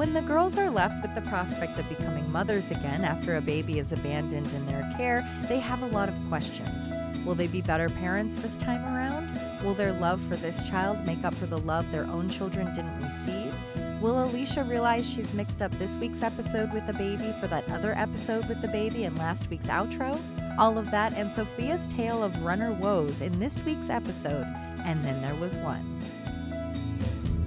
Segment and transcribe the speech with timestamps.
[0.00, 3.78] When the girls are left with the prospect of becoming mothers again after a baby
[3.78, 6.90] is abandoned in their care, they have a lot of questions.
[7.22, 9.38] Will they be better parents this time around?
[9.62, 12.98] Will their love for this child make up for the love their own children didn't
[13.02, 13.52] receive?
[14.00, 17.92] Will Alicia realize she's mixed up this week's episode with the baby for that other
[17.94, 20.18] episode with the baby in last week's outro?
[20.58, 24.46] All of that and Sophia's tale of runner woes in this week's episode,
[24.86, 26.00] and then there was one.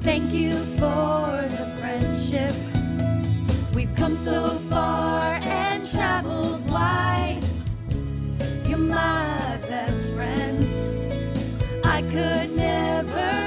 [0.03, 2.53] Thank you for the friendship.
[3.73, 7.39] We've come so far and traveled wide.
[8.67, 9.37] You're my
[9.69, 10.67] best friends.
[11.85, 13.42] I could never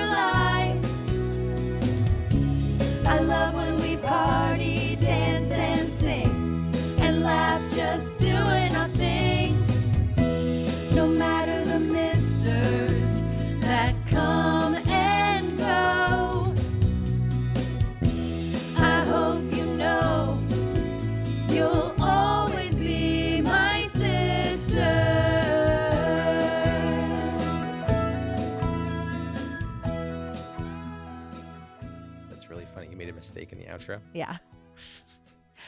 [33.77, 34.01] outro.
[34.15, 34.39] Yeah.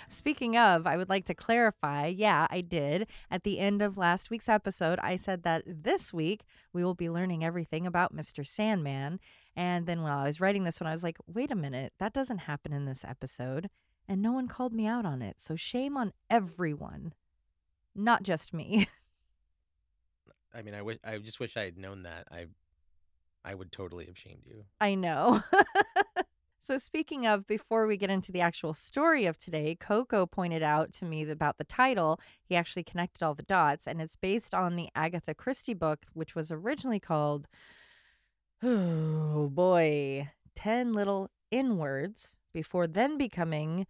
[0.09, 2.07] Speaking of, I would like to clarify.
[2.07, 3.09] Yeah, I did.
[3.31, 7.11] At the end of last week's episode, I said that this week we will be
[7.11, 8.47] learning everything about Mr.
[8.47, 9.21] Sandman.
[9.57, 12.13] And then while I was writing this one, I was like, wait a minute, that
[12.13, 13.69] doesn't happen in this episode.
[14.07, 15.41] And no one called me out on it.
[15.41, 17.13] So shame on everyone,
[17.95, 18.89] not just me.
[20.55, 22.27] I mean, I wish I just wish I had known that.
[22.31, 22.47] I
[23.45, 24.65] I would totally have shamed you.
[24.81, 25.43] I know.
[26.69, 30.93] so, speaking of, before we get into the actual story of today, Coco pointed out
[30.93, 32.21] to me about the title.
[32.45, 36.35] He actually connected all the dots, and it's based on the Agatha Christie book, which
[36.35, 37.49] was originally called,
[38.63, 43.87] oh boy, 10 Little Inwards, before then becoming,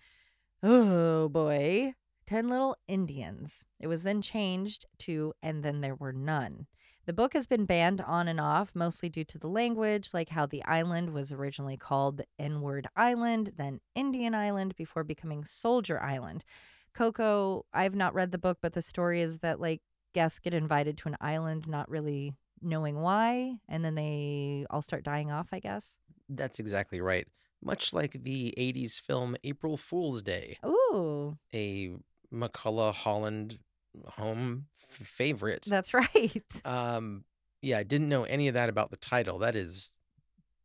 [0.62, 1.94] oh boy,
[2.28, 3.64] 10 Little Indians.
[3.80, 6.68] It was then changed to And Then There Were None.
[7.08, 10.44] The book has been banned on and off, mostly due to the language, like how
[10.44, 16.44] the island was originally called N Word Island, then Indian Island, before becoming Soldier Island.
[16.92, 19.80] Coco, I've not read the book, but the story is that like
[20.12, 25.02] guests get invited to an island, not really knowing why, and then they all start
[25.02, 25.96] dying off, I guess.
[26.28, 27.26] That's exactly right.
[27.62, 31.90] Much like the 80s film April Fool's Day, Ooh, a
[32.30, 33.60] McCullough Holland
[34.04, 35.66] home favorite.
[35.68, 36.42] that's right.
[36.64, 37.24] Um,
[37.62, 39.38] yeah, I didn't know any of that about the title.
[39.38, 39.92] That is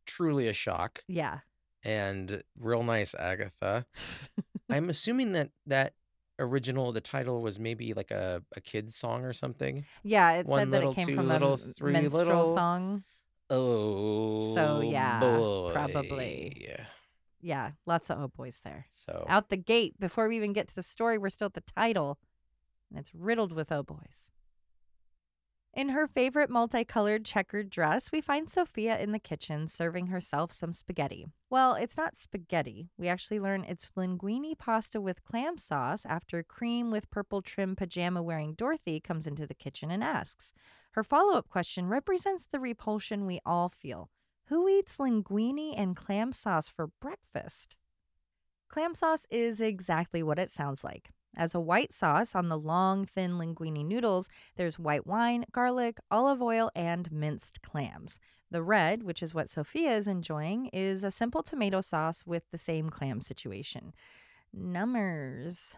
[0.06, 1.40] truly a shock yeah.
[1.82, 3.86] and real nice, Agatha.
[4.70, 5.94] I'm assuming that that
[6.38, 9.84] original, the title was maybe like a, a kid's song or something.
[10.02, 12.54] Yeah, it One said that it came from little, a three minstrel little.
[12.54, 13.04] song.
[13.50, 15.70] Oh, so yeah, boy.
[15.72, 16.68] probably.
[17.40, 18.86] Yeah, lots of oh boys there.
[18.90, 21.60] So Out the gate, before we even get to the story, we're still at the
[21.60, 22.18] title,
[22.90, 24.30] and it's riddled with oh boys.
[25.76, 30.70] In her favorite multicolored checkered dress, we find Sophia in the kitchen serving herself some
[30.70, 31.26] spaghetti.
[31.50, 32.90] Well, it's not spaghetti.
[32.96, 38.22] We actually learn it's linguine pasta with clam sauce after cream with purple trim pajama
[38.22, 40.52] wearing Dorothy comes into the kitchen and asks.
[40.92, 44.10] Her follow up question represents the repulsion we all feel.
[44.46, 47.74] Who eats linguine and clam sauce for breakfast?
[48.68, 51.10] Clam sauce is exactly what it sounds like.
[51.36, 56.40] As a white sauce on the long, thin linguine noodles, there's white wine, garlic, olive
[56.40, 58.20] oil, and minced clams.
[58.50, 62.58] The red, which is what Sophia is enjoying, is a simple tomato sauce with the
[62.58, 63.92] same clam situation.
[64.52, 65.76] Numbers.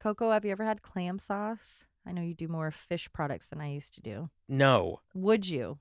[0.00, 1.84] Coco, have you ever had clam sauce?
[2.04, 4.30] I know you do more fish products than I used to do.
[4.48, 5.78] no, Would you?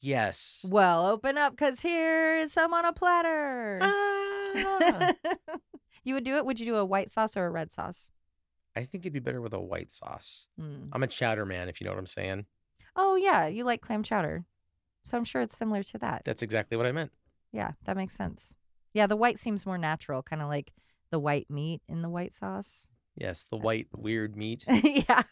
[0.00, 0.64] yes.
[0.68, 3.78] Well, open up because here is some on a platter.
[3.80, 5.12] Ah!
[6.04, 6.44] you would do it?
[6.44, 8.10] Would you do a white sauce or a red sauce?
[8.76, 10.46] I think it'd be better with a white sauce.
[10.60, 10.88] Mm.
[10.92, 12.46] I'm a chowder man, if you know what I'm saying.
[12.94, 13.46] Oh, yeah.
[13.46, 14.44] You like clam chowder.
[15.02, 16.22] So I'm sure it's similar to that.
[16.24, 17.12] That's exactly what I meant.
[17.52, 18.54] Yeah, that makes sense.
[18.92, 20.72] Yeah, the white seems more natural, kind of like
[21.10, 22.86] the white meat in the white sauce.
[23.16, 24.64] Yes, the white weird meat.
[24.68, 25.22] yeah.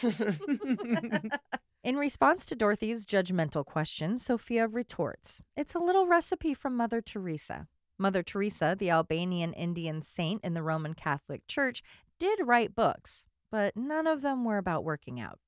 [1.84, 7.68] In response to Dorothy's judgmental question, Sophia retorts, It's a little recipe from Mother Teresa.
[7.98, 11.82] Mother Teresa, the Albanian Indian saint in the Roman Catholic Church,
[12.18, 15.38] did write books, but none of them were about working out.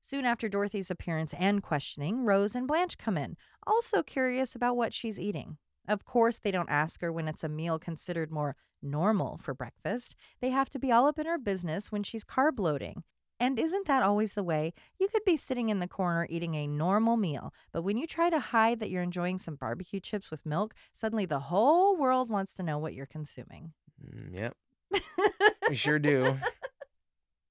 [0.00, 3.36] Soon after Dorothy's appearance and questioning, Rose and Blanche come in,
[3.66, 5.58] also curious about what she's eating.
[5.88, 10.16] Of course, they don't ask her when it's a meal considered more normal for breakfast.
[10.40, 13.02] They have to be all up in her business when she's carb loading.
[13.38, 14.72] And isn't that always the way?
[14.98, 18.30] You could be sitting in the corner eating a normal meal, but when you try
[18.30, 22.54] to hide that you're enjoying some barbecue chips with milk, suddenly the whole world wants
[22.54, 23.72] to know what you're consuming.
[24.02, 24.56] Mm, yep,
[25.68, 26.36] we sure do.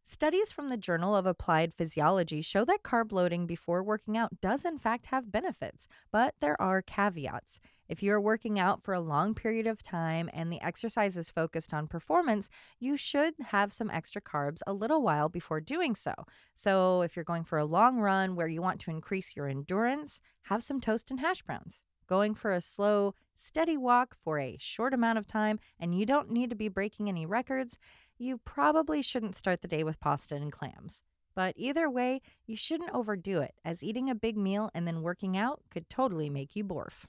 [0.07, 4.63] Studies from the Journal of Applied Physiology show that carb loading before working out does,
[4.63, 7.59] in fact, have benefits, but there are caveats.
[7.89, 11.73] If you're working out for a long period of time and the exercise is focused
[11.73, 12.49] on performance,
[12.79, 16.13] you should have some extra carbs a little while before doing so.
[16.53, 20.21] So, if you're going for a long run where you want to increase your endurance,
[20.43, 21.81] have some toast and hash browns.
[22.07, 26.29] Going for a slow, steady walk for a short amount of time and you don't
[26.29, 27.79] need to be breaking any records,
[28.17, 31.03] you probably shouldn't start the day with pasta and clams.
[31.35, 35.35] But either way, you shouldn't overdo it, as eating a big meal and then working
[35.35, 37.05] out could totally make you borf.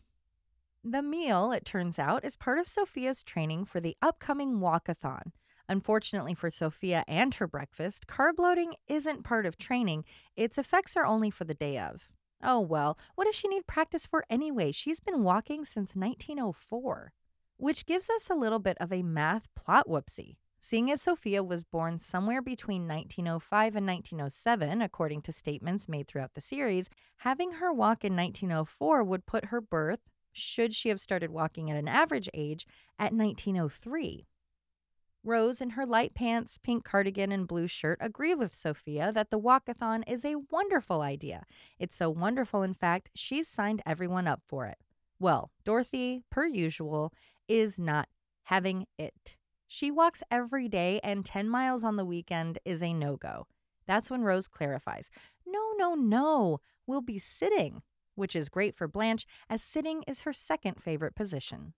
[0.82, 5.32] The meal, it turns out, is part of Sophia's training for the upcoming walkathon.
[5.68, 10.04] Unfortunately for Sophia and her breakfast, carb loading isn't part of training,
[10.36, 12.08] its effects are only for the day of.
[12.42, 14.70] Oh well, what does she need practice for anyway?
[14.70, 17.12] She's been walking since 1904.
[17.56, 20.36] Which gives us a little bit of a math plot whoopsie.
[20.68, 26.34] Seeing as Sophia was born somewhere between 1905 and 1907, according to statements made throughout
[26.34, 30.00] the series, having her walk in 1904 would put her birth,
[30.32, 32.66] should she have started walking at an average age,
[32.98, 34.26] at 1903.
[35.22, 39.38] Rose, in her light pants, pink cardigan, and blue shirt, agree with Sophia that the
[39.38, 41.44] walkathon is a wonderful idea.
[41.78, 44.78] It's so wonderful, in fact, she's signed everyone up for it.
[45.20, 47.12] Well, Dorothy, per usual,
[47.46, 48.08] is not
[48.42, 49.36] having it.
[49.66, 53.46] She walks every day, and 10 miles on the weekend is a no go.
[53.86, 55.10] That's when Rose clarifies
[55.46, 57.82] No, no, no, we'll be sitting,
[58.14, 61.74] which is great for Blanche, as sitting is her second favorite position.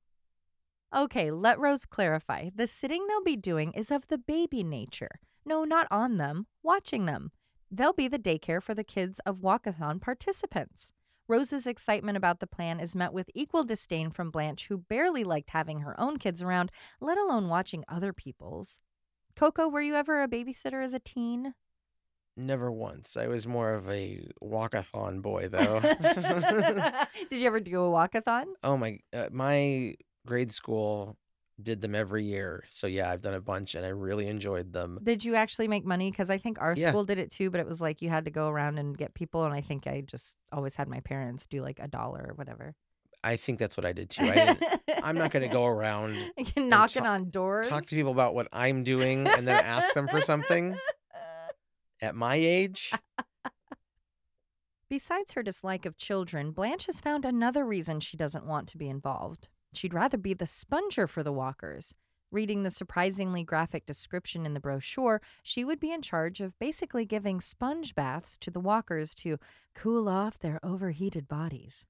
[0.94, 2.48] Okay, let Rose clarify.
[2.54, 5.20] The sitting they'll be doing is of the baby nature.
[5.44, 7.30] No, not on them, watching them.
[7.70, 10.92] They'll be the daycare for the kids of walkathon participants.
[11.28, 15.50] Rose's excitement about the plan is met with equal disdain from Blanche, who barely liked
[15.50, 18.80] having her own kids around, let alone watching other people's.
[19.36, 21.52] Coco, were you ever a babysitter as a teen?
[22.34, 23.16] Never once.
[23.16, 25.80] I was more of a walkathon boy, though.
[27.28, 28.44] Did you ever do a walkathon?
[28.64, 28.98] oh my!
[29.12, 29.96] Uh, my
[30.26, 31.18] grade school
[31.62, 34.98] did them every year, so yeah, I've done a bunch, and I really enjoyed them.
[35.02, 36.10] Did you actually make money?
[36.10, 36.90] Because I think our Yeah.
[36.90, 39.14] school did it too, but it was like you had to go around and get
[39.14, 39.44] people.
[39.44, 42.74] And I think I just always had my parents do like a dollar or whatever.
[43.24, 44.22] I think that's what I did too.
[44.22, 44.64] I didn't,
[45.02, 46.14] I'm not going to go around
[46.56, 47.66] knocking talk- on doors.
[47.66, 50.76] talk to people about what I'm doing and then ask them for something
[52.00, 52.92] at my age.
[54.88, 58.88] Besides her dislike of children, Blanche has found another reason she doesn't want to be
[58.88, 59.48] involved.
[59.72, 61.94] She'd rather be the sponger for the walkers.
[62.30, 67.06] Reading the surprisingly graphic description in the brochure, she would be in charge of basically
[67.06, 69.38] giving sponge baths to the walkers to
[69.74, 71.86] cool off their overheated bodies.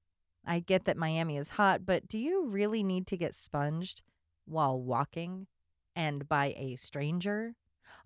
[0.46, 4.00] I get that Miami is hot, but do you really need to get sponged
[4.44, 5.48] while walking
[5.96, 7.54] and by a stranger?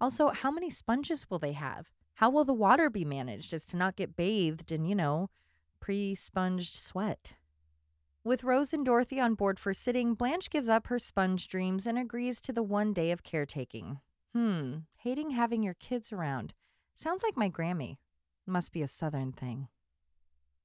[0.00, 1.90] Also, how many sponges will they have?
[2.14, 5.28] How will the water be managed as to not get bathed in, you know,
[5.80, 7.34] pre sponged sweat?
[8.24, 11.98] With Rose and Dorothy on board for sitting, Blanche gives up her sponge dreams and
[11.98, 13.98] agrees to the one day of caretaking.
[14.32, 16.54] Hmm, hating having your kids around.
[16.94, 17.96] Sounds like my Grammy.
[18.46, 19.66] Must be a Southern thing.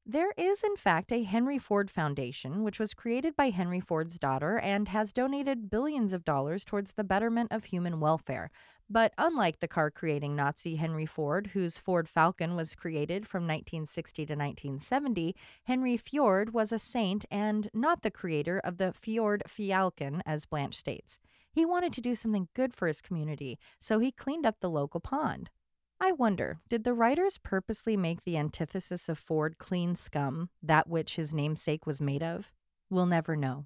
[0.09, 4.57] There is, in fact, a Henry Ford Foundation, which was created by Henry Ford's daughter
[4.57, 8.49] and has donated billions of dollars towards the betterment of human welfare.
[8.89, 14.25] But unlike the car creating Nazi Henry Ford, whose Ford Falcon was created from 1960
[14.27, 15.35] to 1970,
[15.65, 20.77] Henry Fjord was a saint and not the creator of the Fjord Fialken, as Blanche
[20.77, 21.19] states.
[21.51, 25.01] He wanted to do something good for his community, so he cleaned up the local
[25.01, 25.49] pond.
[25.99, 31.15] I wonder, did the writers purposely make the antithesis of Ford clean scum, that which
[31.15, 32.51] his namesake was made of?
[32.89, 33.65] We'll never know.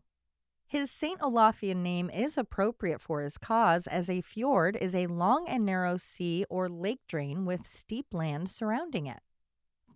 [0.66, 1.20] His St.
[1.20, 5.98] Olafian name is appropriate for his cause, as a fjord is a long and narrow
[5.98, 9.20] sea or lake drain with steep land surrounding it.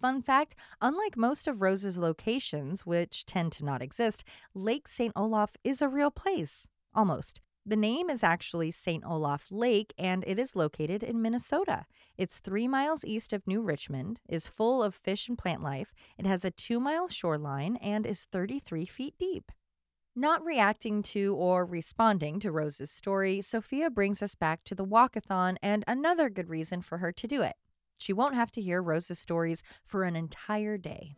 [0.01, 5.13] Fun fact unlike most of Rose's locations, which tend to not exist, Lake St.
[5.15, 6.67] Olaf is a real place.
[6.93, 7.39] Almost.
[7.67, 9.03] The name is actually St.
[9.03, 11.87] Olaf Lake, and it is located in Minnesota.
[12.15, 15.91] It's three miles east of New Richmond, is full of fish and plant life.
[16.19, 19.51] It has a two mile shoreline and is 33 feet deep.
[20.15, 25.55] Not reacting to or responding to Rose's story, Sophia brings us back to the walkathon
[25.63, 27.55] and another good reason for her to do it.
[27.97, 31.15] She won't have to hear Rose's stories for an entire day.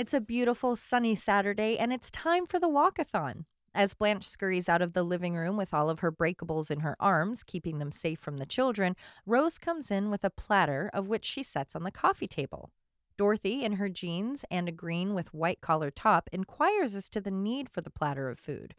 [0.00, 3.44] It's a beautiful sunny Saturday and it's time for the walkathon.
[3.74, 6.96] As Blanche scurries out of the living room with all of her breakables in her
[6.98, 11.26] arms, keeping them safe from the children, Rose comes in with a platter of which
[11.26, 12.70] she sets on the coffee table.
[13.18, 17.30] Dorothy, in her jeans and a green with white collar top, inquires as to the
[17.30, 18.74] need for the platter of food.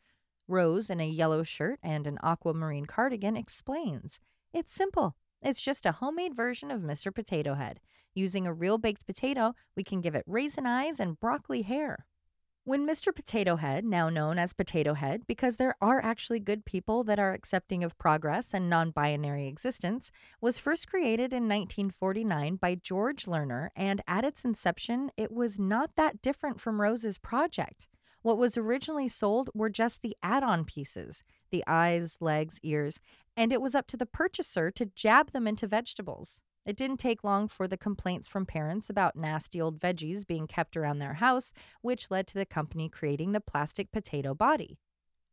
[0.48, 4.20] Rose, in a yellow shirt and an aquamarine cardigan, explains.
[4.56, 5.16] It's simple.
[5.40, 7.13] It's just a homemade version of Mr.
[7.13, 7.80] Potato Head.
[8.13, 12.06] Using a real baked potato, we can give it raisin eyes and broccoli hair.
[12.63, 13.15] When Mr.
[13.15, 17.34] Potato Head, now known as Potato Head, because there are actually good people that are
[17.34, 23.70] accepting of progress and non binary existence, was first created in 1949 by George Lerner,
[23.75, 27.88] and at its inception, it was not that different from Rose's project.
[28.22, 33.00] What was originally sold were just the add on pieces the eyes, legs, ears,
[33.36, 36.39] and it was up to the purchaser to jab them into vegetables.
[36.65, 40.77] It didn't take long for the complaints from parents about nasty old veggies being kept
[40.77, 44.77] around their house, which led to the company creating the plastic potato body.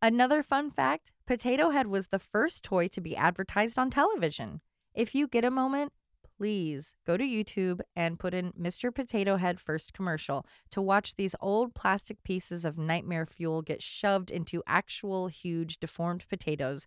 [0.01, 4.61] Another fun fact Potato Head was the first toy to be advertised on television.
[4.95, 5.93] If you get a moment,
[6.39, 8.95] please go to YouTube and put in Mr.
[8.95, 14.31] Potato Head first commercial to watch these old plastic pieces of nightmare fuel get shoved
[14.31, 16.87] into actual huge deformed potatoes.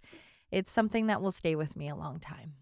[0.49, 2.53] It's something that will stay with me a long time.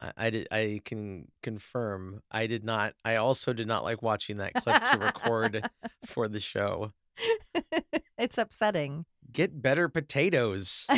[0.00, 0.48] I, I did.
[0.50, 2.22] I can confirm.
[2.30, 2.94] I did not.
[3.04, 5.68] I also did not like watching that clip to record
[6.06, 6.92] for the show.
[8.16, 9.04] it's upsetting.
[9.30, 10.86] Get better potatoes.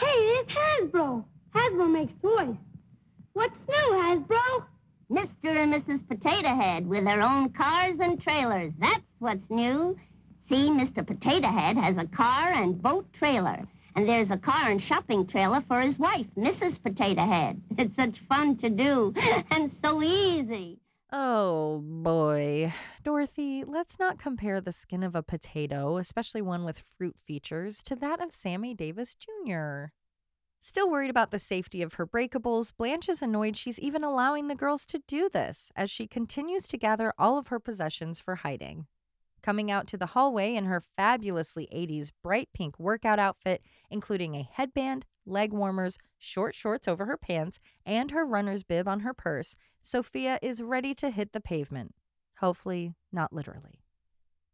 [0.00, 1.24] Hey, it's Hasbro.
[1.54, 2.56] Hasbro makes toys.
[3.32, 4.64] What's new, Hasbro?
[5.10, 5.28] Mr.
[5.44, 6.06] and Mrs.
[6.08, 8.72] Potato Head with their own cars and trailers.
[8.78, 9.96] That's what's new.
[10.50, 11.06] See, Mr.
[11.06, 13.66] Potato Head has a car and boat trailer.
[13.94, 16.82] And there's a car and shopping trailer for his wife, Mrs.
[16.82, 17.60] Potato Head.
[17.78, 19.12] It's such fun to do
[19.50, 20.78] and so easy.
[21.10, 22.72] Oh boy.
[23.04, 27.96] Dorothy, let's not compare the skin of a potato, especially one with fruit features, to
[27.96, 29.86] that of Sammy Davis Jr.
[30.58, 34.54] Still worried about the safety of her breakables, Blanche is annoyed she's even allowing the
[34.54, 38.86] girls to do this as she continues to gather all of her possessions for hiding.
[39.42, 44.48] Coming out to the hallway in her fabulously 80s bright pink workout outfit, including a
[44.50, 49.56] headband, leg warmers, short shorts over her pants, and her runner's bib on her purse,
[49.82, 51.94] Sophia is ready to hit the pavement.
[52.38, 53.80] Hopefully, not literally.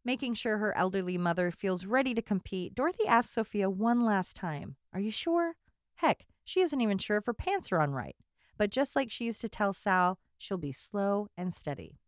[0.03, 4.75] Making sure her elderly mother feels ready to compete, Dorothy asks Sophia one last time
[4.91, 5.53] Are you sure?
[5.95, 8.15] Heck, she isn't even sure if her pants are on right.
[8.57, 11.99] But just like she used to tell Sal, she'll be slow and steady.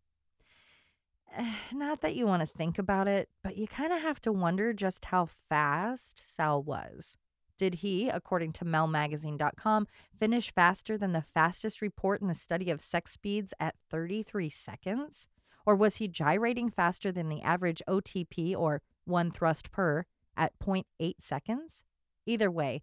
[1.74, 4.74] Not that you want to think about it, but you kind of have to wonder
[4.74, 7.16] just how fast Sal was.
[7.58, 12.82] Did he, according to melmagazine.com, finish faster than the fastest report in the study of
[12.82, 15.28] sex speeds at 33 seconds?
[15.66, 21.14] Or was he gyrating faster than the average OTP, or one thrust per, at 0.8
[21.20, 21.84] seconds?
[22.26, 22.82] Either way,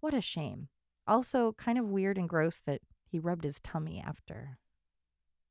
[0.00, 0.68] what a shame.
[1.06, 4.58] Also, kind of weird and gross that he rubbed his tummy after.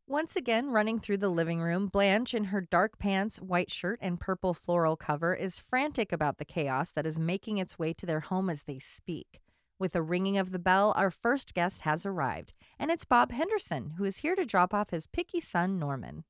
[0.09, 4.21] Once again, running through the living room, Blanche, in her dark pants, white shirt, and
[4.21, 8.21] purple floral cover, is frantic about the chaos that is making its way to their
[8.21, 9.41] home as they speak.
[9.77, 13.95] With the ringing of the bell, our first guest has arrived, and it's Bob Henderson,
[13.97, 16.23] who is here to drop off his picky son, Norman.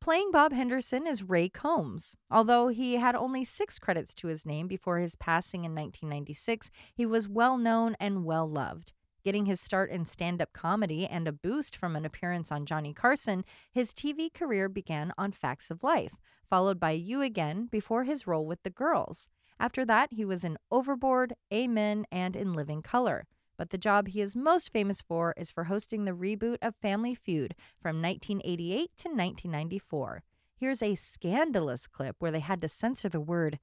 [0.00, 2.16] Playing Bob Henderson is Ray Combs.
[2.28, 7.06] Although he had only six credits to his name before his passing in 1996, he
[7.06, 8.94] was well known and well loved.
[9.24, 12.92] Getting his start in stand up comedy and a boost from an appearance on Johnny
[12.92, 16.14] Carson, his TV career began on Facts of Life,
[16.44, 19.28] followed by You Again before his role with The Girls.
[19.60, 23.28] After that, he was in Overboard, Amen, and in Living Color.
[23.56, 27.14] But the job he is most famous for is for hosting the reboot of Family
[27.14, 30.24] Feud from 1988 to 1994.
[30.56, 33.60] Here's a scandalous clip where they had to censor the word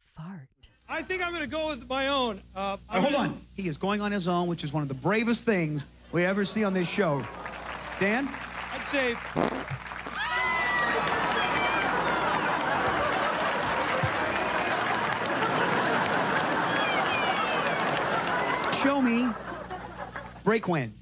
[0.00, 0.61] fart.
[0.88, 2.40] I think I'm going to go with my own.
[2.54, 3.40] Uh, I'm hold gonna- on.
[3.56, 6.44] He is going on his own, which is one of the bravest things we ever
[6.44, 7.24] see on this show.
[8.00, 8.28] Dan?
[8.74, 9.14] I'd say
[18.82, 19.28] Show me.
[20.42, 20.92] Break when.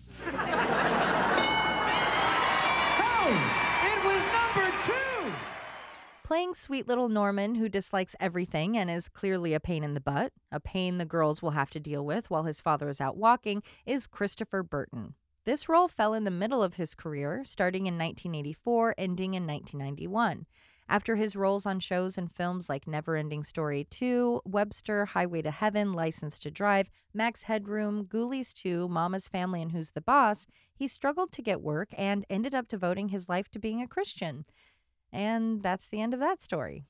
[6.30, 10.32] Playing sweet little Norman, who dislikes everything and is clearly a pain in the butt,
[10.52, 13.64] a pain the girls will have to deal with while his father is out walking,
[13.84, 15.14] is Christopher Burton.
[15.44, 20.46] This role fell in the middle of his career, starting in 1984, ending in 1991.
[20.88, 25.94] After his roles on shows and films like Neverending Story 2, Webster, Highway to Heaven,
[25.94, 31.32] License to Drive, Max Headroom, Ghoulies 2, Mama's Family, and Who's the Boss, he struggled
[31.32, 34.44] to get work and ended up devoting his life to being a Christian.
[35.12, 36.84] And that's the end of that story.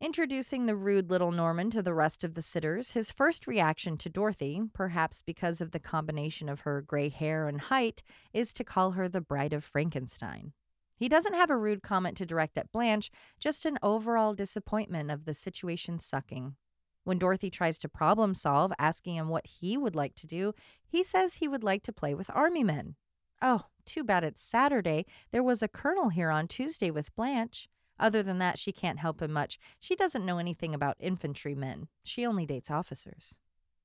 [0.00, 4.08] Introducing the rude little Norman to the rest of the sitters, his first reaction to
[4.08, 8.92] Dorothy, perhaps because of the combination of her gray hair and height, is to call
[8.92, 10.52] her the Bride of Frankenstein.
[10.96, 15.24] He doesn't have a rude comment to direct at Blanche, just an overall disappointment of
[15.24, 16.56] the situation sucking.
[17.04, 20.54] When Dorothy tries to problem solve, asking him what he would like to do,
[20.86, 22.96] he says he would like to play with army men.
[23.42, 25.06] Oh, too bad it's Saturday.
[25.30, 27.68] There was a colonel here on Tuesday with Blanche.
[27.98, 29.58] Other than that, she can't help him much.
[29.78, 31.88] She doesn't know anything about infantrymen.
[32.02, 33.36] She only dates officers.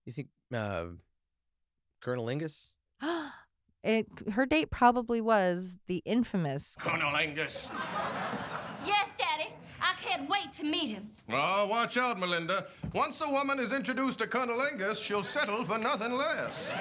[0.05, 0.85] You think uh,
[2.01, 2.73] Colonel Lingus?
[3.83, 6.75] it, her date probably was the infamous.
[6.79, 7.69] Colonel Angus.
[8.85, 9.49] Yes, Daddy.
[9.81, 11.09] I can't wait to meet him.
[11.29, 12.67] Oh, watch out, Melinda.
[12.93, 16.73] Once a woman is introduced to Colonel Angus, she'll settle for nothing less.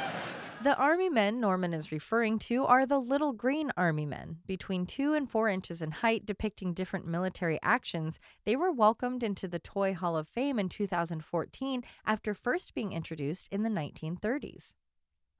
[0.60, 4.38] The army men Norman is referring to are the little green army men.
[4.44, 9.46] Between two and four inches in height, depicting different military actions, they were welcomed into
[9.46, 14.74] the Toy Hall of Fame in 2014 after first being introduced in the 1930s.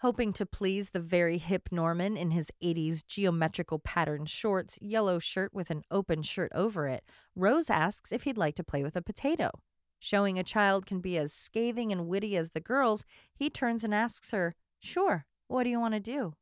[0.03, 5.53] Hoping to please the very hip Norman in his 80s geometrical pattern shorts, yellow shirt
[5.53, 7.03] with an open shirt over it,
[7.35, 9.51] Rose asks if he'd like to play with a potato.
[9.99, 13.93] Showing a child can be as scathing and witty as the girls, he turns and
[13.93, 16.35] asks her, Sure, what do you want to do?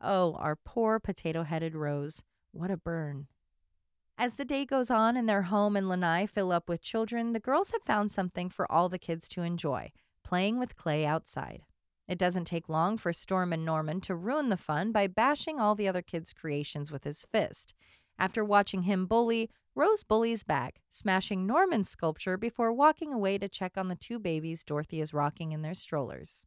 [0.00, 2.24] Oh, our poor potato headed Rose.
[2.52, 3.28] What a burn.
[4.18, 7.40] As the day goes on and their home and lanai fill up with children, the
[7.40, 9.92] girls have found something for all the kids to enjoy
[10.24, 11.62] playing with clay outside.
[12.08, 15.88] It doesn't take long for Stormin' Norman to ruin the fun by bashing all the
[15.88, 17.74] other kids' creations with his fist.
[18.18, 23.78] After watching him bully, Rose bullies back, smashing Norman's sculpture before walking away to check
[23.78, 26.44] on the two babies Dorothy is rocking in their strollers.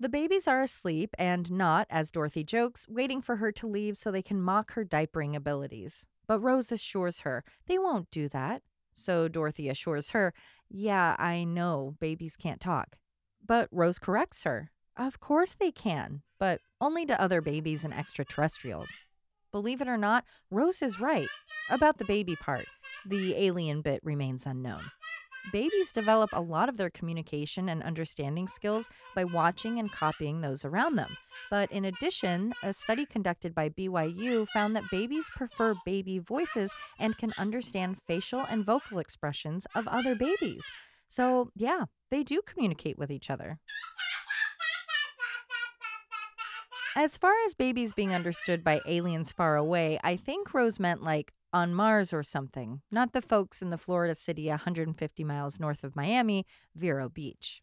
[0.00, 4.10] The babies are asleep and not, as Dorothy jokes, waiting for her to leave so
[4.10, 6.04] they can mock her diapering abilities.
[6.26, 8.62] But Rose assures her they won't do that.
[8.92, 10.34] So Dorothy assures her,
[10.68, 12.96] Yeah, I know, babies can't talk.
[13.46, 14.70] But Rose corrects her.
[14.96, 19.04] Of course they can, but only to other babies and extraterrestrials.
[19.52, 21.28] Believe it or not, Rose is right
[21.70, 22.66] about the baby part.
[23.06, 24.82] The alien bit remains unknown.
[25.52, 30.64] Babies develop a lot of their communication and understanding skills by watching and copying those
[30.64, 31.16] around them.
[31.50, 37.16] But in addition, a study conducted by BYU found that babies prefer baby voices and
[37.18, 40.64] can understand facial and vocal expressions of other babies.
[41.08, 43.58] So, yeah, they do communicate with each other.
[46.96, 51.32] As far as babies being understood by aliens far away, I think Rose meant like
[51.54, 55.94] on Mars or something, not the folks in the Florida city 150 miles north of
[55.94, 57.62] Miami, Vero Beach.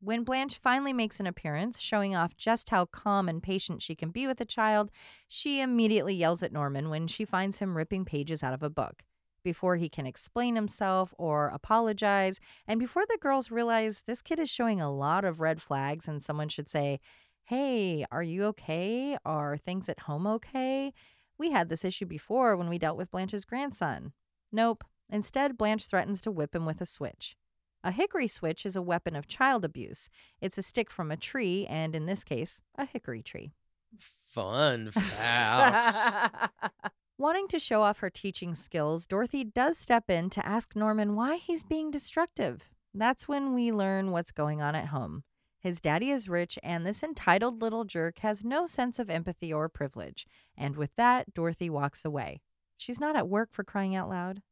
[0.00, 4.10] When Blanche finally makes an appearance, showing off just how calm and patient she can
[4.10, 4.92] be with a child,
[5.26, 9.02] she immediately yells at Norman when she finds him ripping pages out of a book.
[9.42, 14.50] Before he can explain himself or apologize, and before the girls realize this kid is
[14.50, 17.00] showing a lot of red flags and someone should say,
[17.44, 19.16] Hey, are you okay?
[19.24, 20.92] Are things at home okay?
[21.38, 24.12] We had this issue before when we dealt with Blanche's grandson.
[24.52, 24.84] Nope.
[25.08, 27.36] Instead, Blanche threatens to whip him with a switch.
[27.84, 30.08] A hickory switch is a weapon of child abuse.
[30.40, 33.52] It's a stick from a tree, and in this case, a hickory tree.
[33.98, 36.52] Fun fact.
[37.18, 41.36] Wanting to show off her teaching skills, Dorothy does step in to ask Norman why
[41.36, 42.64] he's being destructive.
[42.92, 45.22] That's when we learn what's going on at home.
[45.66, 49.68] His daddy is rich, and this entitled little jerk has no sense of empathy or
[49.68, 50.24] privilege.
[50.56, 52.40] And with that, Dorothy walks away.
[52.76, 54.42] She's not at work for crying out loud.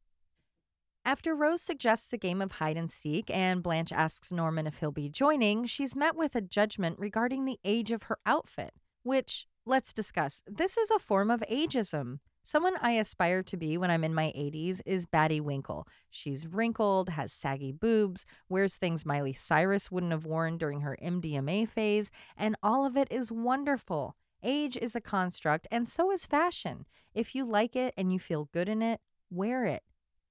[1.05, 4.91] After Rose suggests a game of hide and seek and Blanche asks Norman if he'll
[4.91, 8.73] be joining, she's met with a judgment regarding the age of her outfit,
[9.03, 12.19] which, let's discuss, this is a form of ageism.
[12.47, 15.87] Someone I aspire to be when I'm in my 80s is Baddie Winkle.
[16.11, 21.67] She's wrinkled, has saggy boobs, wears things Miley Cyrus wouldn't have worn during her MDMA
[21.67, 24.15] phase, and all of it is wonderful.
[24.43, 26.85] Age is a construct, and so is fashion.
[27.15, 29.81] If you like it and you feel good in it, wear it.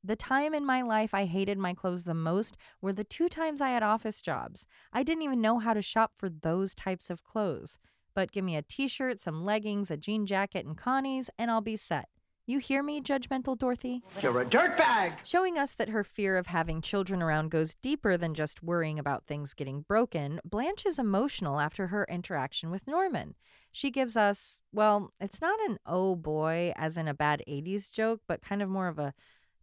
[0.05, 3.61] The time in my life I hated my clothes the most were the two times
[3.61, 4.67] I had office jobs.
[4.93, 7.77] I didn't even know how to shop for those types of clothes.
[8.15, 11.61] But give me a t shirt, some leggings, a jean jacket, and Connie's, and I'll
[11.61, 12.09] be set.
[12.47, 14.03] You hear me, judgmental Dorothy?
[14.21, 15.15] You're a dirtbag!
[15.25, 19.25] Showing us that her fear of having children around goes deeper than just worrying about
[19.25, 23.35] things getting broken, Blanche is emotional after her interaction with Norman.
[23.73, 28.21] She gives us, well, it's not an oh boy, as in a bad 80s joke,
[28.29, 29.15] but kind of more of a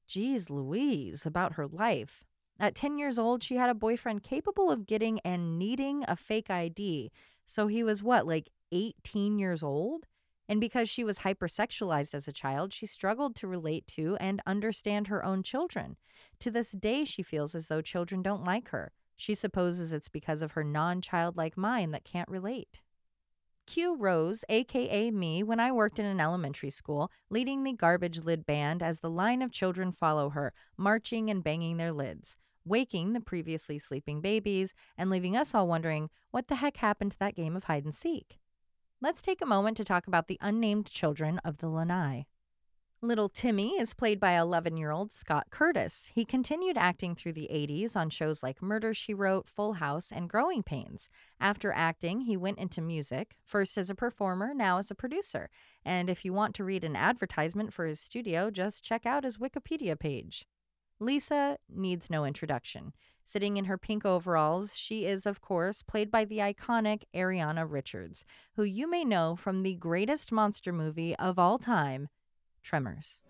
[0.08, 2.26] geez Louise about her life.
[2.60, 6.50] At 10 years old, she had a boyfriend capable of getting and needing a fake
[6.50, 7.12] ID.
[7.52, 10.06] So he was what, like 18 years old?
[10.48, 15.08] And because she was hypersexualized as a child, she struggled to relate to and understand
[15.08, 15.98] her own children.
[16.40, 18.94] To this day, she feels as though children don't like her.
[19.18, 22.80] She supposes it's because of her non childlike mind that can't relate.
[23.68, 28.46] Q Rose, aka me, when I worked in an elementary school, leading the garbage lid
[28.46, 33.22] band as the line of children follow her, marching and banging their lids, waking the
[33.22, 37.56] previously sleeping babies, and leaving us all wondering what the heck happened to that game
[37.56, 38.40] of hide and seek.
[39.02, 42.26] Let's take a moment to talk about the unnamed children of the Lanai.
[43.04, 46.12] Little Timmy is played by 11 year old Scott Curtis.
[46.14, 50.30] He continued acting through the 80s on shows like Murder She Wrote, Full House, and
[50.30, 51.10] Growing Pains.
[51.40, 55.50] After acting, he went into music, first as a performer, now as a producer.
[55.84, 59.38] And if you want to read an advertisement for his studio, just check out his
[59.38, 60.46] Wikipedia page.
[61.02, 62.94] Lisa needs no introduction.
[63.24, 68.24] Sitting in her pink overalls, she is, of course, played by the iconic Ariana Richards,
[68.56, 72.08] who you may know from the greatest monster movie of all time,
[72.62, 73.24] Tremors.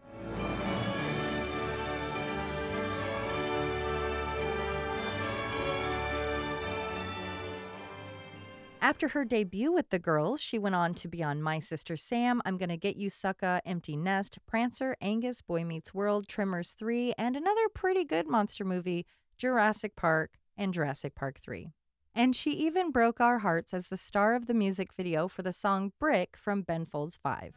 [8.83, 12.41] After her debut with the girls, she went on to be on My Sister Sam,
[12.45, 17.35] I'm Gonna Get You Sucka, Empty Nest, Prancer, Angus, Boy Meets World, Tremors 3, and
[17.35, 19.05] another pretty good monster movie,
[19.37, 21.67] Jurassic Park and Jurassic Park 3.
[22.15, 25.53] And she even broke our hearts as the star of the music video for the
[25.53, 27.53] song Brick from Ben Folds 5.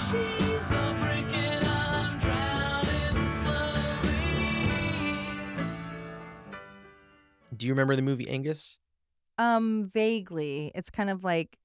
[0.00, 4.16] She's a brick and I'm drowning slowly.
[7.54, 8.78] Do you remember the movie Angus?
[9.38, 10.70] Um, vaguely.
[10.74, 11.58] It's kind of like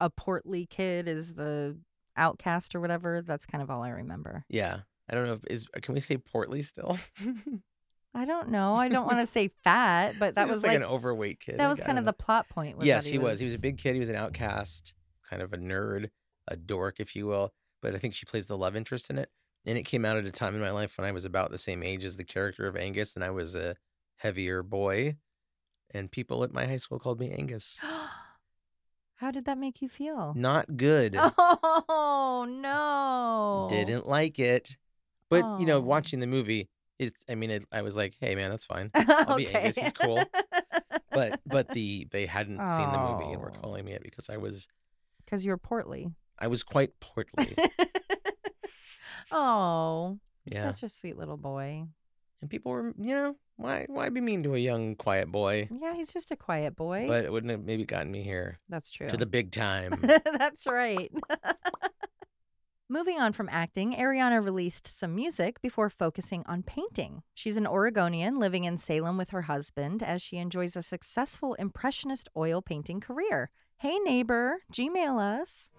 [0.00, 1.76] a portly kid is the
[2.16, 3.22] outcast or whatever.
[3.22, 4.44] That's kind of all I remember.
[4.48, 4.80] Yeah.
[5.10, 6.98] I don't know if is can we say portly still?
[8.14, 8.74] I don't know.
[8.74, 11.58] I don't want to say fat, but that He's was like, like an overweight kid.
[11.58, 12.08] that was kind of know.
[12.08, 12.76] the plot point.
[12.76, 13.38] Was yes, that he was.
[13.38, 13.94] He was a big kid.
[13.94, 14.94] He was an outcast,
[15.28, 16.10] kind of a nerd,
[16.46, 17.52] a dork, if you will.
[17.80, 19.30] But I think she plays the love interest in it.
[19.66, 21.58] And it came out at a time in my life when I was about the
[21.58, 23.76] same age as the character of Angus, and I was a
[24.16, 25.16] heavier boy.
[25.92, 27.80] And people at my high school called me Angus.
[29.16, 30.32] How did that make you feel?
[30.36, 31.16] Not good.
[32.40, 33.66] Oh no!
[33.74, 34.76] Didn't like it.
[35.28, 35.80] But you know, Oh.
[35.80, 37.24] watching the movie, it's.
[37.28, 38.90] I mean, it, I was like, hey man, that's fine.
[38.94, 39.76] I'll be Angus.
[39.76, 40.22] He's cool.
[41.10, 43.60] But but the they hadn't seen the movie and were Oh.
[43.60, 44.68] calling me it because I was
[45.24, 46.08] because you were portly.
[46.38, 47.56] I was quite portly.
[49.32, 50.70] oh, Yeah.
[50.70, 51.86] such a sweet little boy.
[52.40, 55.68] And people were, you know, why why be mean to a young quiet boy?
[55.70, 57.06] Yeah, he's just a quiet boy.
[57.08, 59.08] But it wouldn't have maybe gotten me here That's true.
[59.08, 59.94] to the big time.
[60.02, 61.10] That's right.
[62.90, 67.22] Moving on from acting, Ariana released some music before focusing on painting.
[67.34, 72.30] She's an Oregonian living in Salem with her husband as she enjoys a successful Impressionist
[72.34, 73.50] oil painting career.
[73.76, 75.70] Hey, neighbor, Gmail us.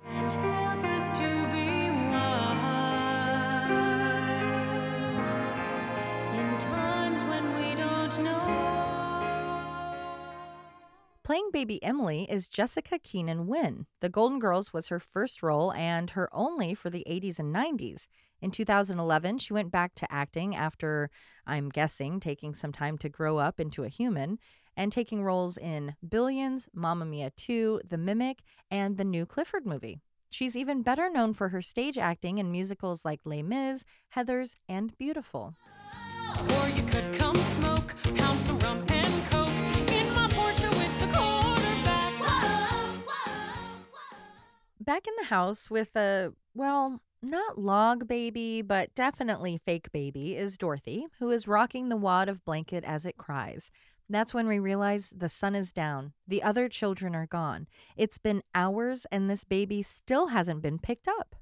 [11.29, 13.85] Playing baby Emily is Jessica Keenan Wynn.
[14.01, 18.07] The Golden Girls was her first role and her only for the 80s and 90s.
[18.41, 21.11] In 2011, she went back to acting after,
[21.45, 24.39] I'm guessing, taking some time to grow up into a human
[24.75, 28.39] and taking roles in Billions, Mamma Mia 2, The Mimic,
[28.71, 29.99] and the new Clifford movie.
[30.31, 34.97] She's even better known for her stage acting in musicals like Les Mis, Heathers, and
[34.97, 35.55] Beautiful.
[44.89, 50.57] Back in the house with a, well, not log baby, but definitely fake baby is
[50.57, 53.69] Dorothy, who is rocking the wad of blanket as it cries.
[54.09, 56.13] That's when we realize the sun is down.
[56.27, 57.67] The other children are gone.
[57.95, 61.35] It's been hours and this baby still hasn't been picked up.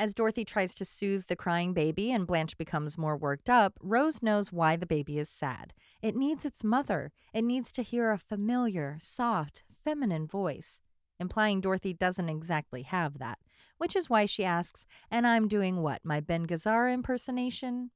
[0.00, 4.22] As Dorothy tries to soothe the crying baby and Blanche becomes more worked up, Rose
[4.22, 5.74] knows why the baby is sad.
[6.00, 7.10] It needs its mother.
[7.34, 10.80] It needs to hear a familiar, soft, feminine voice,
[11.18, 13.40] implying Dorothy doesn't exactly have that,
[13.78, 17.90] which is why she asks, And I'm doing what, my Ben Gazzara impersonation?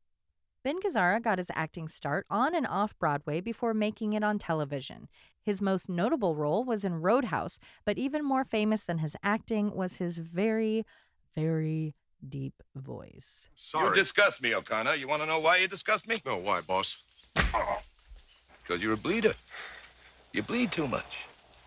[0.64, 5.08] Ben Gazzara got his acting start on and off Broadway before making it on television.
[5.40, 9.96] His most notable role was in Roadhouse, but even more famous than his acting was
[9.96, 10.84] his very,
[11.34, 11.94] very
[12.28, 13.48] deep voice.
[13.74, 14.94] You disgust me, O'Connor.
[14.94, 16.22] You want to know why you disgust me?
[16.24, 16.96] No, why, boss?
[17.34, 19.34] Because you're a bleeder.
[20.32, 21.16] You bleed too much.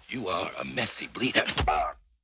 [0.10, 1.46] You are a messy bleeder.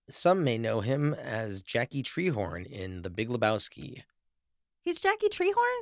[0.10, 4.04] Some may know him as Jackie Treehorn in The Big Lebowski.
[4.84, 5.82] He's Jackie Treehorn?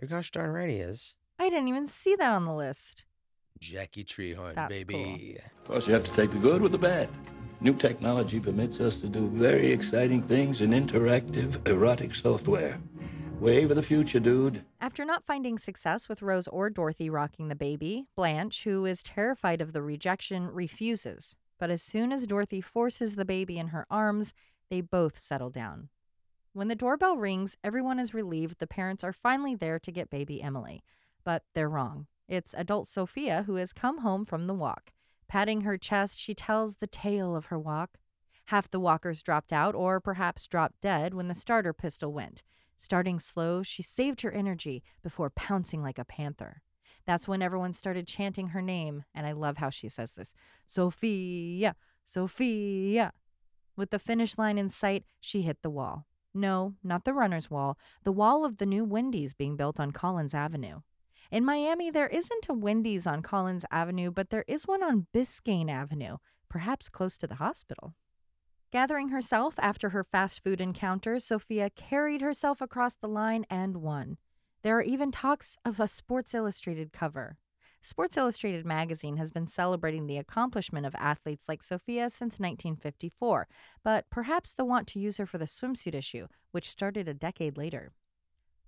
[0.00, 1.14] You're gosh darn right he is.
[1.38, 3.04] I didn't even see that on the list.
[3.60, 5.38] Jackie Treehorn, That's baby.
[5.62, 7.08] Of course, you have to take the good with the bad.
[7.62, 12.80] New technology permits us to do very exciting things in interactive, erotic software.
[13.38, 14.64] Wave of the future, dude.
[14.80, 19.60] After not finding success with Rose or Dorothy rocking the baby, Blanche, who is terrified
[19.60, 21.36] of the rejection, refuses.
[21.56, 24.34] But as soon as Dorothy forces the baby in her arms,
[24.68, 25.88] they both settle down.
[26.54, 30.42] When the doorbell rings, everyone is relieved the parents are finally there to get baby
[30.42, 30.82] Emily.
[31.22, 32.08] But they're wrong.
[32.28, 34.92] It's adult Sophia who has come home from the walk.
[35.32, 37.96] Patting her chest, she tells the tale of her walk.
[38.48, 42.42] Half the walkers dropped out, or perhaps dropped dead, when the starter pistol went.
[42.76, 46.60] Starting slow, she saved her energy before pouncing like a panther.
[47.06, 50.34] That's when everyone started chanting her name, and I love how she says this
[50.66, 53.14] Sophia, Sophia.
[53.74, 56.08] With the finish line in sight, she hit the wall.
[56.34, 60.34] No, not the runner's wall, the wall of the new Wendy's being built on Collins
[60.34, 60.80] Avenue.
[61.32, 65.70] In Miami, there isn't a Wendy's on Collins Avenue, but there is one on Biscayne
[65.70, 66.18] Avenue,
[66.50, 67.94] perhaps close to the hospital.
[68.70, 74.18] Gathering herself after her fast food encounter, Sophia carried herself across the line and won.
[74.62, 77.38] There are even talks of a Sports Illustrated cover.
[77.80, 83.48] Sports Illustrated magazine has been celebrating the accomplishment of athletes like Sophia since 1954,
[83.82, 87.56] but perhaps they'll want to use her for the swimsuit issue, which started a decade
[87.56, 87.90] later.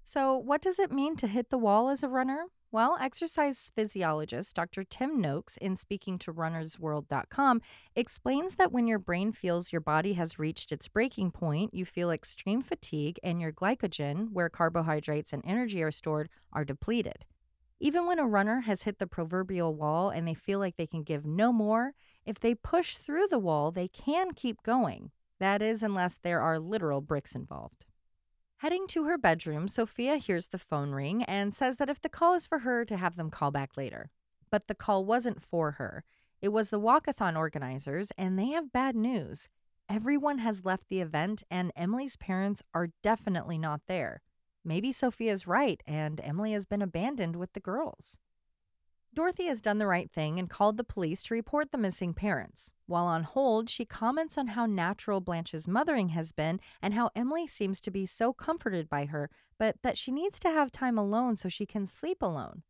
[0.06, 2.48] So, what does it mean to hit the wall as a runner?
[2.70, 4.84] Well, exercise physiologist Dr.
[4.84, 7.62] Tim Noakes, in speaking to runnersworld.com,
[7.96, 12.10] explains that when your brain feels your body has reached its breaking point, you feel
[12.10, 17.24] extreme fatigue and your glycogen, where carbohydrates and energy are stored, are depleted.
[17.80, 21.02] Even when a runner has hit the proverbial wall and they feel like they can
[21.02, 21.94] give no more,
[22.26, 25.12] if they push through the wall, they can keep going.
[25.40, 27.86] That is, unless there are literal bricks involved.
[28.64, 32.32] Heading to her bedroom, Sophia hears the phone ring and says that if the call
[32.32, 34.08] is for her, to have them call back later.
[34.50, 36.02] But the call wasn't for her.
[36.40, 39.50] It was the walkathon organizers, and they have bad news.
[39.86, 44.22] Everyone has left the event, and Emily's parents are definitely not there.
[44.64, 48.16] Maybe Sophia's right, and Emily has been abandoned with the girls.
[49.14, 52.72] Dorothy has done the right thing and called the police to report the missing parents.
[52.86, 57.46] While on hold, she comments on how natural Blanche's mothering has been and how Emily
[57.46, 61.36] seems to be so comforted by her, but that she needs to have time alone
[61.36, 62.64] so she can sleep alone.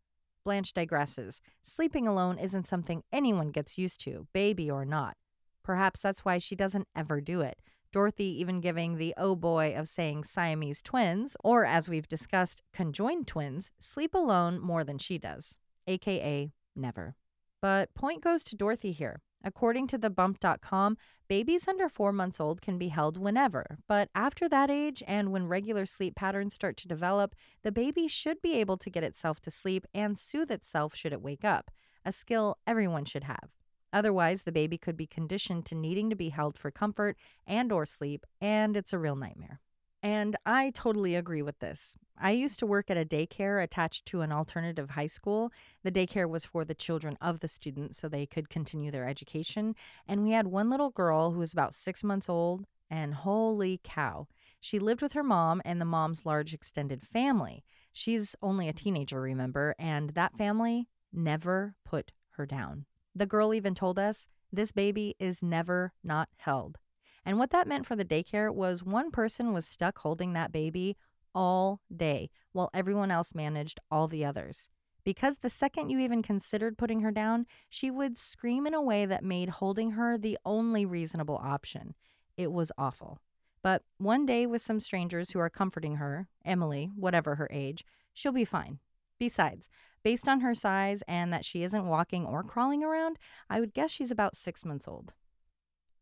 [0.44, 1.40] Blanche digresses.
[1.62, 5.16] Sleeping alone isn't something anyone gets used to, baby or not.
[5.62, 7.62] Perhaps that's why she doesn't ever do it.
[7.90, 13.26] Dorothy even giving the oh boy of saying Siamese twins, or as we've discussed, conjoined
[13.26, 17.16] twins, sleep alone more than she does aka never.
[17.60, 19.22] But point goes to Dorothy here.
[19.44, 20.96] According to thebump.com,
[21.28, 25.48] babies under four months old can be held whenever, but after that age and when
[25.48, 29.50] regular sleep patterns start to develop, the baby should be able to get itself to
[29.50, 31.70] sleep and soothe itself should it wake up,
[32.06, 33.50] a skill everyone should have.
[33.92, 37.16] Otherwise, the baby could be conditioned to needing to be held for comfort
[37.46, 39.60] and or sleep, and it's a real nightmare.
[40.04, 41.96] And I totally agree with this.
[42.18, 45.50] I used to work at a daycare attached to an alternative high school.
[45.82, 49.74] The daycare was for the children of the students so they could continue their education.
[50.06, 54.28] And we had one little girl who was about six months old, and holy cow,
[54.60, 57.64] she lived with her mom and the mom's large extended family.
[57.90, 62.84] She's only a teenager, remember, and that family never put her down.
[63.14, 66.78] The girl even told us this baby is never not held.
[67.24, 70.96] And what that meant for the daycare was one person was stuck holding that baby
[71.34, 74.68] all day while everyone else managed all the others.
[75.04, 79.04] Because the second you even considered putting her down, she would scream in a way
[79.04, 81.94] that made holding her the only reasonable option.
[82.36, 83.18] It was awful.
[83.62, 88.32] But one day, with some strangers who are comforting her, Emily, whatever her age, she'll
[88.32, 88.78] be fine.
[89.18, 89.68] Besides,
[90.02, 93.90] based on her size and that she isn't walking or crawling around, I would guess
[93.90, 95.14] she's about six months old.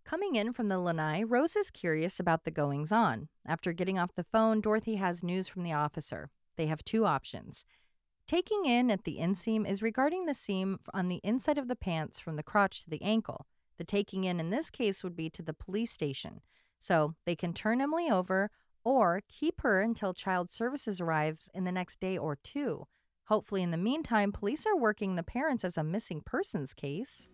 [0.05, 3.29] Coming in from the lanai, Rose is curious about the goings on.
[3.47, 6.31] After getting off the phone, Dorothy has news from the officer.
[6.57, 7.65] They have two options.
[8.27, 12.19] Taking in at the inseam is regarding the seam on the inside of the pants
[12.19, 13.47] from the crotch to the ankle.
[13.79, 16.41] The taking in in this case would be to the police station.
[16.79, 18.51] So they can turn Emily over
[18.85, 22.87] or keep her until child services arrives in the next day or two.
[23.27, 27.29] Hopefully, in the meantime, police are working the parents as a missing persons case.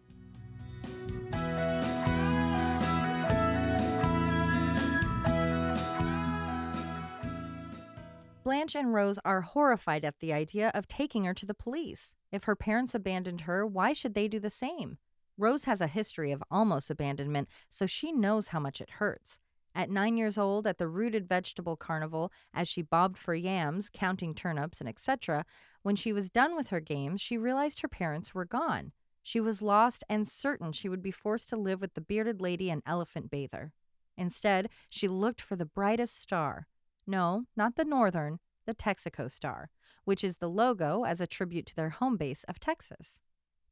[8.49, 12.15] Blanche and Rose are horrified at the idea of taking her to the police.
[12.33, 14.97] If her parents abandoned her, why should they do the same?
[15.37, 19.39] Rose has a history of almost abandonment, so she knows how much it hurts.
[19.75, 24.35] At nine years old, at the rooted vegetable carnival, as she bobbed for yams, counting
[24.35, 25.45] turnips, and etc.,
[25.83, 28.93] when she was done with her games, she realized her parents were gone.
[29.23, 32.71] She was lost and certain she would be forced to live with the bearded lady
[32.71, 33.73] and elephant bather.
[34.17, 36.67] Instead, she looked for the brightest star.
[37.09, 39.71] No, not the Northern, the Texaco Star,
[40.05, 43.21] which is the logo as a tribute to their home base of Texas.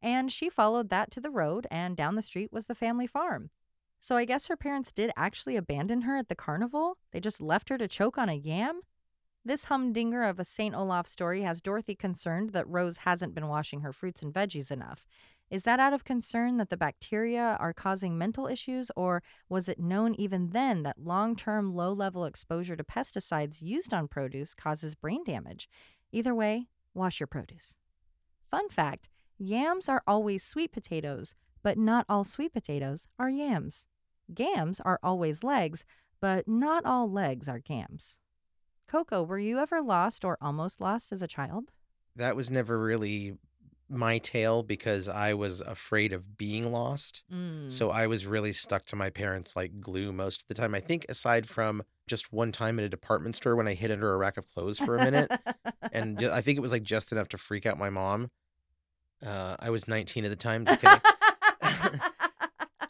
[0.02, 3.50] And she followed that to the road, and down the street was the family farm.
[4.00, 6.96] So I guess her parents did actually abandon her at the carnival?
[7.12, 8.80] They just left her to choke on a yam?
[9.44, 10.74] This humdinger of a St.
[10.74, 15.06] Olaf story has Dorothy concerned that Rose hasn't been washing her fruits and veggies enough.
[15.48, 19.78] Is that out of concern that the bacteria are causing mental issues, or was it
[19.78, 24.96] known even then that long term low level exposure to pesticides used on produce causes
[24.96, 25.68] brain damage?
[26.10, 27.76] Either way, wash your produce.
[28.44, 33.86] Fun fact yams are always sweet potatoes, but not all sweet potatoes are yams.
[34.34, 35.84] Gams are always legs,
[36.20, 38.18] but not all legs are gams.
[38.88, 41.70] Coco, were you ever lost or almost lost as a child?
[42.16, 43.36] That was never really
[43.88, 47.22] my tale because I was afraid of being lost.
[47.32, 47.70] Mm.
[47.70, 50.74] So I was really stuck to my parents like glue most of the time.
[50.74, 54.12] I think aside from just one time in a department store when I hid under
[54.12, 55.30] a rack of clothes for a minute,
[55.92, 58.30] and I think it was like just enough to freak out my mom.
[59.24, 60.66] Uh, I was 19 at the time,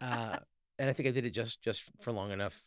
[0.00, 0.36] uh,
[0.78, 2.64] and I think I did it just just for long enough.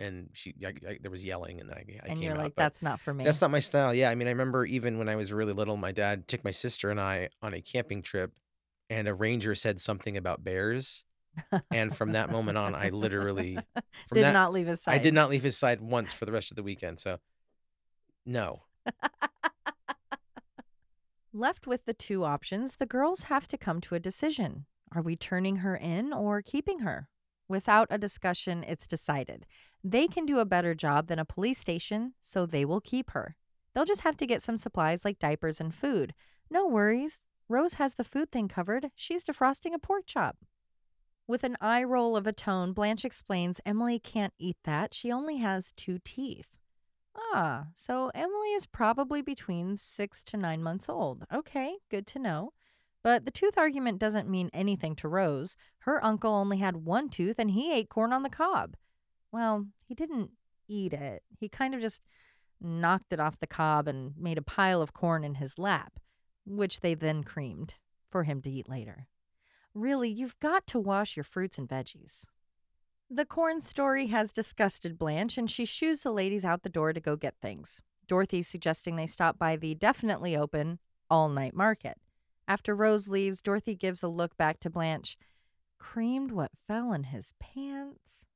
[0.00, 2.38] And she, I, I, there was yelling, and then I, I and came you're out.
[2.38, 3.22] like, that's not for me.
[3.24, 3.92] that's not my style.
[3.94, 6.50] Yeah, I mean, I remember even when I was really little, my dad took my
[6.50, 8.32] sister and I on a camping trip,
[8.88, 11.04] and a ranger said something about bears,
[11.70, 13.58] and from that moment on, I literally
[14.12, 14.94] Did that- not leave his side.
[14.94, 16.98] I did not leave his side once for the rest of the weekend.
[16.98, 17.18] So,
[18.24, 18.62] no,
[21.32, 24.66] Left with the two options, the girls have to come to a decision.
[24.92, 27.08] Are we turning her in or keeping her?
[27.50, 29.44] Without a discussion, it's decided.
[29.82, 33.34] They can do a better job than a police station, so they will keep her.
[33.74, 36.14] They'll just have to get some supplies like diapers and food.
[36.48, 37.22] No worries.
[37.48, 38.92] Rose has the food thing covered.
[38.94, 40.36] She's defrosting a pork chop.
[41.26, 44.94] With an eye roll of a tone, Blanche explains Emily can't eat that.
[44.94, 46.50] She only has two teeth.
[47.16, 51.26] Ah, so Emily is probably between six to nine months old.
[51.34, 52.52] Okay, good to know.
[53.02, 55.56] But the tooth argument doesn't mean anything to Rose.
[55.80, 58.76] Her uncle only had one tooth and he ate corn on the cob.
[59.32, 60.30] Well, he didn't
[60.68, 61.22] eat it.
[61.38, 62.02] He kind of just
[62.60, 65.98] knocked it off the cob and made a pile of corn in his lap,
[66.44, 67.76] which they then creamed
[68.10, 69.06] for him to eat later.
[69.72, 72.24] Really, you've got to wash your fruits and veggies.
[73.08, 77.00] The corn story has disgusted Blanche, and she shoos the ladies out the door to
[77.00, 77.80] go get things.
[78.06, 81.98] Dorothy suggesting they stop by the definitely open all night market.
[82.50, 85.16] After Rose leaves, Dorothy gives a look back to Blanche.
[85.78, 88.26] Creamed what fell in his pants?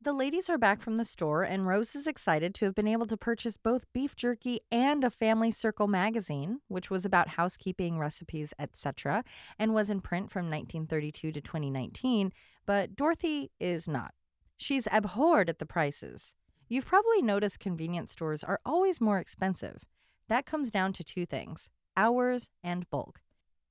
[0.00, 3.04] The ladies are back from the store, and Rose is excited to have been able
[3.04, 8.54] to purchase both beef jerky and a Family Circle magazine, which was about housekeeping, recipes,
[8.58, 9.24] etc.,
[9.58, 12.32] and was in print from 1932 to 2019.
[12.64, 14.14] But Dorothy is not.
[14.56, 16.34] She's abhorred at the prices.
[16.66, 19.84] You've probably noticed convenience stores are always more expensive.
[20.28, 23.20] That comes down to two things hours and bulk.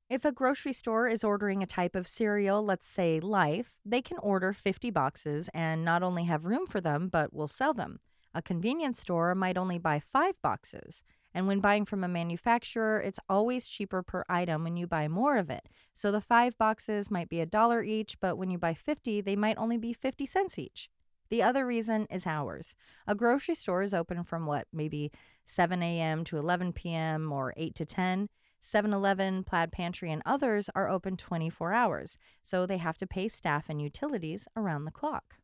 [0.09, 4.17] If a grocery store is ordering a type of cereal, let's say Life, they can
[4.17, 8.01] order 50 boxes and not only have room for them, but will sell them.
[8.33, 11.03] A convenience store might only buy five boxes.
[11.33, 15.37] And when buying from a manufacturer, it's always cheaper per item when you buy more
[15.37, 15.69] of it.
[15.93, 19.35] So the five boxes might be a dollar each, but when you buy 50, they
[19.35, 20.89] might only be 50 cents each.
[21.31, 22.75] The other reason is hours.
[23.07, 25.11] A grocery store is open from what, maybe
[25.45, 26.25] 7 a.m.
[26.25, 27.31] to 11 p.m.
[27.31, 28.29] or 8 to 10.
[28.63, 33.27] 7 Eleven, Plaid Pantry, and others are open 24 hours, so they have to pay
[33.27, 35.37] staff and utilities around the clock.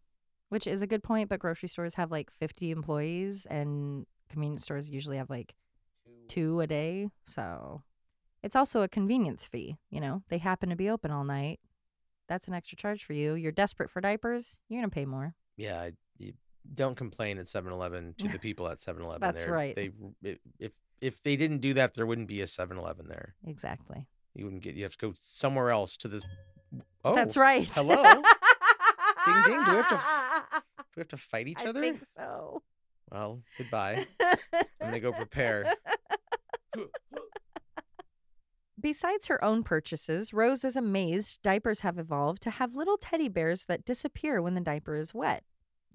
[0.49, 4.91] Which is a good point, but grocery stores have like 50 employees, and convenience stores
[4.91, 5.55] usually have like
[6.27, 7.07] two a day.
[7.27, 7.81] So
[8.43, 9.77] it's also a convenience fee.
[9.89, 11.59] You know, they happen to be open all night.
[12.27, 13.33] That's an extra charge for you.
[13.33, 15.33] You're desperate for diapers, you're going to pay more.
[15.57, 16.33] Yeah, I- you
[16.73, 19.21] don't complain at 7-Eleven to the people at 7-Eleven.
[19.21, 19.75] That's They're- right.
[19.75, 19.91] They
[20.59, 23.35] if- if they didn't do that, there wouldn't be a 7-Eleven there.
[23.45, 24.07] Exactly.
[24.33, 24.73] You wouldn't get.
[24.75, 26.23] You have to go somewhere else to this.
[27.05, 27.67] Oh, That's right.
[27.67, 28.03] Hello.
[29.25, 29.63] ding ding.
[29.63, 29.95] Do we have to?
[29.95, 31.67] Do we have to fight each other?
[31.67, 31.81] I other?
[31.81, 32.61] think so.
[33.11, 34.05] Well, goodbye.
[34.21, 34.35] I'm
[34.81, 35.71] gonna go prepare.
[38.79, 43.65] Besides her own purchases, Rose is amazed diapers have evolved to have little teddy bears
[43.65, 45.43] that disappear when the diaper is wet.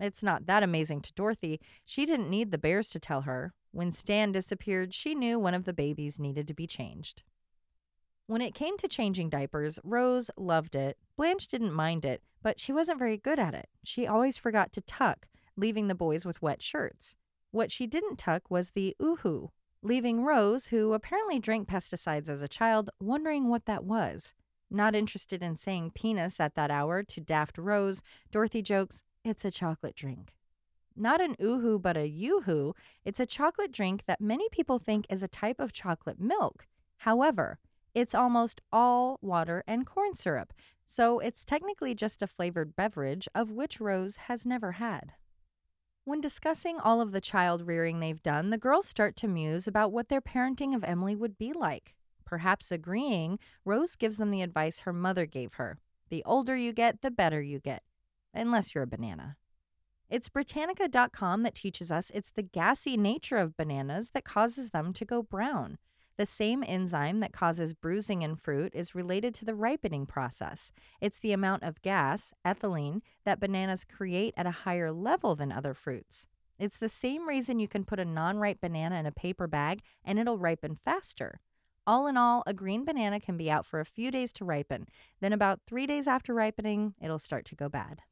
[0.01, 1.61] It's not that amazing to Dorothy.
[1.85, 3.53] She didn't need the bears to tell her.
[3.71, 7.23] When Stan disappeared, she knew one of the babies needed to be changed.
[8.27, 10.99] When it came to changing diapers, Rose loved it.
[11.17, 13.69] Blanche didn't mind it, but she wasn't very good at it.
[13.85, 17.15] She always forgot to tuck, leaving the boys with wet shirts.
[17.53, 19.51] What she didn't tuck was the oohoo,
[19.83, 24.33] leaving Rose, who apparently drank pesticides as a child, wondering what that was.
[24.71, 29.51] Not interested in saying penis at that hour to Daft Rose, Dorothy jokes, It's a
[29.51, 30.35] chocolate drink.
[30.97, 32.75] Not an oohoo, but a yoo-hoo,
[33.05, 36.67] it's a chocolate drink that many people think is a type of chocolate milk.
[36.99, 37.59] However,
[37.95, 40.53] it's almost all water and corn syrup,
[40.85, 45.13] so it's technically just a flavored beverage of which Rose has never had.
[46.05, 49.93] When discussing all of the child rearing they've done, the girls start to muse about
[49.93, 51.95] what their parenting of Emily would be like.
[52.25, 55.79] Perhaps agreeing, Rose gives them the advice her mother gave her
[56.11, 57.83] the older you get, the better you get,
[58.35, 59.37] unless you're a banana.
[60.11, 65.05] It's Britannica.com that teaches us it's the gassy nature of bananas that causes them to
[65.07, 65.79] go brown.
[66.19, 70.73] The same enzyme that causes bruising in fruit is related to the ripening process.
[71.01, 75.75] It's the amount of gas, ethylene, that bananas create at a higher level than other
[75.75, 76.27] fruits.
[76.59, 79.81] It's the same reason you can put a non ripe banana in a paper bag
[80.05, 81.41] and it'll ripen faster.
[81.87, 84.87] All in all, a green banana can be out for a few days to ripen.
[85.21, 88.03] Then, about three days after ripening, it'll start to go bad.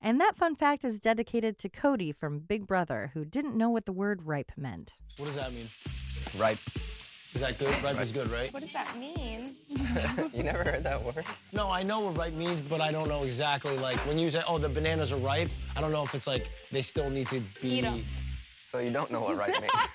[0.00, 3.86] And that fun fact is dedicated to Cody from Big Brother, who didn't know what
[3.86, 4.94] the word ripe meant.
[5.16, 5.68] What does that mean?
[6.36, 6.58] Ripe.
[7.34, 7.82] Is that good?
[7.82, 8.52] Ripe is good, right?
[8.52, 9.56] What does that mean?
[10.34, 11.24] you never heard that word?
[11.52, 13.76] No, I know what ripe means, but I don't know exactly.
[13.78, 16.46] Like when you say, "Oh, the bananas are ripe," I don't know if it's like
[16.70, 17.68] they still need to be.
[17.78, 18.04] Eat 'em.
[18.62, 19.72] So you don't know what ripe means,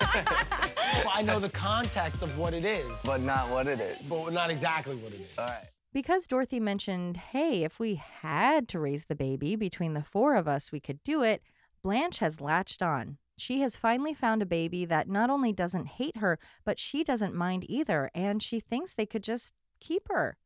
[1.04, 4.06] Well, I know the context of what it is, but not what it is.
[4.08, 5.38] but not exactly what it is.
[5.38, 5.64] All right.
[5.92, 10.46] Because Dorothy mentioned, hey, if we had to raise the baby between the four of
[10.46, 11.42] us, we could do it,
[11.82, 13.18] Blanche has latched on.
[13.38, 17.34] She has finally found a baby that not only doesn't hate her, but she doesn't
[17.34, 20.36] mind either, and she thinks they could just keep her.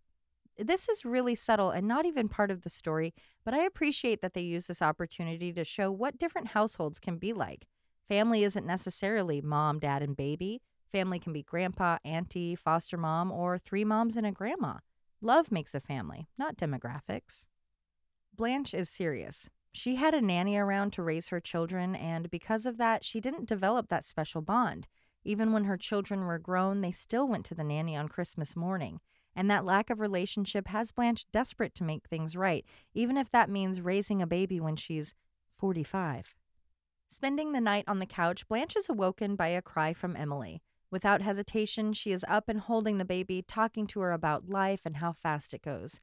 [0.59, 3.15] This is really subtle and not even part of the story,
[3.47, 7.33] but I appreciate that they use this opportunity to show what different households can be
[7.33, 7.67] like.
[8.09, 10.61] Family isn't necessarily mom, dad, and baby.
[10.91, 14.75] Family can be grandpa, auntie, foster mom, or three moms and a grandma.
[15.23, 17.47] Love makes a family, not demographics.
[18.37, 19.49] Blanche is serious.
[19.73, 23.49] She had a nanny around to raise her children, and because of that, she didn't
[23.49, 24.87] develop that special bond.
[25.25, 29.01] Even when her children were grown, they still went to the nanny on Christmas morning.
[29.35, 33.49] And that lack of relationship has Blanche desperate to make things right, even if that
[33.49, 35.15] means raising a baby when she's
[35.59, 36.35] 45.
[37.09, 40.61] Spending the night on the couch, Blanche is awoken by a cry from Emily.
[40.91, 44.97] Without hesitation, she is up and holding the baby, talking to her about life and
[44.97, 46.01] how fast it goes.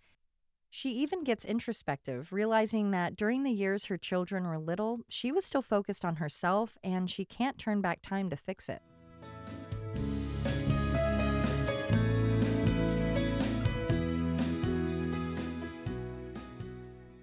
[0.72, 5.44] She even gets introspective, realizing that during the years her children were little, she was
[5.44, 8.82] still focused on herself and she can't turn back time to fix it.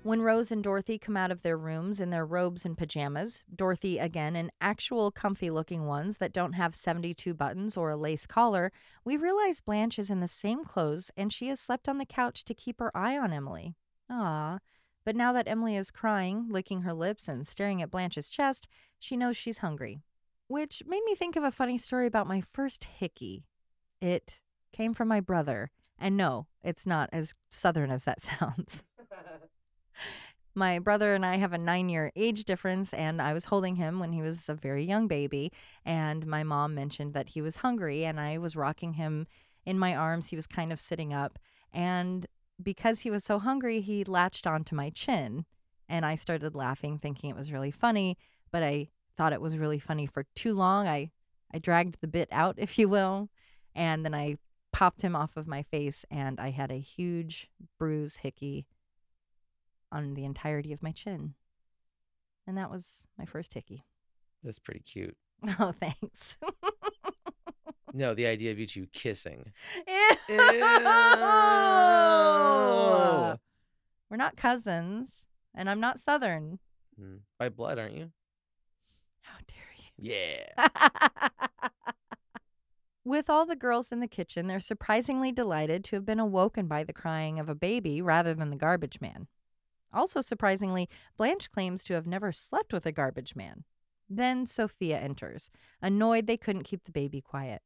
[0.07, 3.99] When Rose and Dorothy come out of their rooms in their robes and pajamas, Dorothy
[3.99, 8.71] again in actual comfy looking ones that don't have 72 buttons or a lace collar,
[9.05, 12.45] we realize Blanche is in the same clothes and she has slept on the couch
[12.45, 13.75] to keep her eye on Emily.
[14.09, 14.61] Ah,
[15.05, 18.69] but now that Emily is crying, licking her lips, and staring at Blanche's chest,
[19.01, 20.03] she knows she's hungry.
[20.47, 23.43] Which made me think of a funny story about my first hickey.
[24.01, 24.39] It
[24.73, 28.85] came from my brother, and no, it's not as southern as that sounds.
[30.59, 33.99] My brother and I have a nine year age difference, and I was holding him
[33.99, 35.53] when he was a very young baby.
[35.85, 39.27] And my mom mentioned that he was hungry, and I was rocking him
[39.67, 40.29] in my arms.
[40.29, 41.39] He was kind of sitting up.
[41.75, 42.27] And
[42.63, 45.45] because he was so hungry, he latched onto my chin.
[45.91, 48.17] And I started laughing, thinking it was really funny,
[48.51, 50.89] but I thought it was really funny for too long.
[50.89, 51.11] I,
[51.53, 53.29] I dragged the bit out, if you will,
[53.75, 54.39] and then I
[54.73, 58.65] popped him off of my face, and I had a huge bruise hickey
[59.97, 61.35] on the entirety of my chin.
[62.47, 63.85] And that was my first hickey.
[64.45, 65.17] That's pretty cute.
[65.61, 66.37] Oh, thanks.
[67.93, 69.53] No, the idea of you two kissing.
[69.89, 70.11] Ew.
[70.29, 70.37] Ew.
[74.11, 76.59] We're not cousins, and I'm not Southern.
[77.01, 77.17] Hmm.
[77.39, 78.11] By blood, aren't you?
[79.23, 80.13] How dare you?
[80.59, 81.29] Yeah.
[83.05, 86.85] With all the girls in the kitchen, they're surprisingly delighted to have been awoken by
[86.85, 89.27] the crying of a baby rather than the garbage man.
[89.93, 93.65] Also, surprisingly, Blanche claims to have never slept with a garbage man.
[94.09, 95.51] Then Sophia enters,
[95.83, 97.63] annoyed they couldn't keep the baby quiet.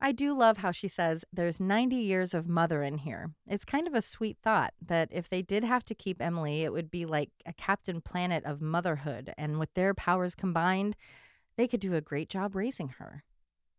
[0.00, 3.30] I do love how she says there's 90 years of mother in here.
[3.46, 6.72] It's kind of a sweet thought that if they did have to keep Emily, it
[6.72, 10.96] would be like a Captain Planet of motherhood, and with their powers combined,
[11.56, 13.24] they could do a great job raising her.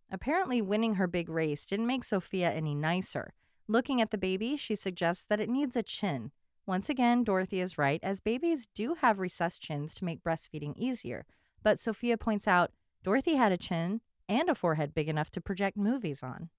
[0.09, 3.33] Apparently, winning her big race didn't make Sophia any nicer.
[3.67, 6.31] Looking at the baby, she suggests that it needs a chin.
[6.67, 11.25] Once again, Dorothy is right, as babies do have recessed chins to make breastfeeding easier.
[11.61, 12.71] But Sophia points out
[13.03, 16.49] Dorothy had a chin and a forehead big enough to project movies on.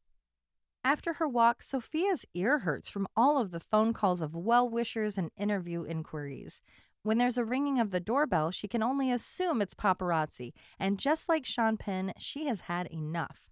[0.84, 5.18] After her walk, Sophia's ear hurts from all of the phone calls of well wishers
[5.18, 6.62] and interview inquiries.
[7.02, 11.28] When there's a ringing of the doorbell, she can only assume it's paparazzi, and just
[11.28, 13.48] like Sean Penn, she has had enough.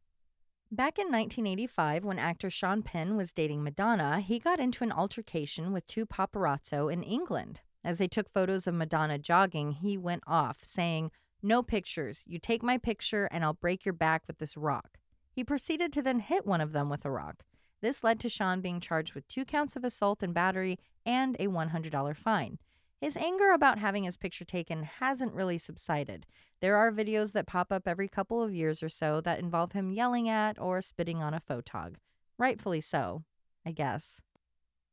[0.75, 5.73] Back in 1985, when actor Sean Penn was dating Madonna, he got into an altercation
[5.73, 7.61] with two paparazzo in England.
[7.85, 11.13] As they took photos of Madonna jogging, he went off, saying,
[11.45, 12.25] No pictures.
[12.27, 14.99] You take my picture, and I'll break your back with this rock.
[15.31, 17.45] He proceeded to then hit one of them with a rock.
[17.81, 21.47] This led to Sean being charged with two counts of assault and battery and a
[21.47, 22.59] $100 fine.
[23.05, 26.25] His anger about having his picture taken hasn't really subsided.
[26.63, 29.93] There are videos that pop up every couple of years or so that involve him
[29.93, 31.97] yelling at or spitting on a photog.
[32.39, 33.23] Rightfully so,
[33.67, 34.23] I guess.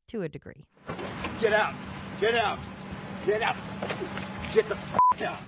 [0.08, 0.66] To a degree.
[1.40, 1.72] Get out!
[2.20, 2.58] Get out!
[3.24, 3.56] Get out!
[4.52, 5.40] Get the f out!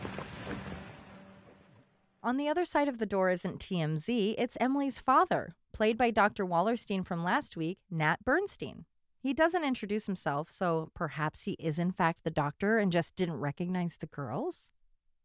[2.23, 6.47] On the other side of the door isn't TMZ, it's Emily's father, played by Dr.
[6.47, 8.87] Wallerstein from last week, Nat Bernstein.
[9.25, 13.41] He doesn't introduce himself, so perhaps he is in fact the doctor and just didn't
[13.41, 14.71] recognize the girls?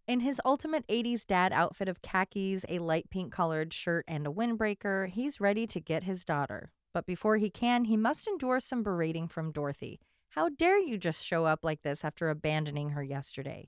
[0.08, 4.32] In his ultimate 80s dad outfit of khakis, a light pink colored shirt, and a
[4.32, 6.72] windbreaker, he's ready to get his daughter.
[6.94, 10.00] But before he can, he must endure some berating from Dorothy.
[10.30, 13.68] How dare you just show up like this after abandoning her yesterday?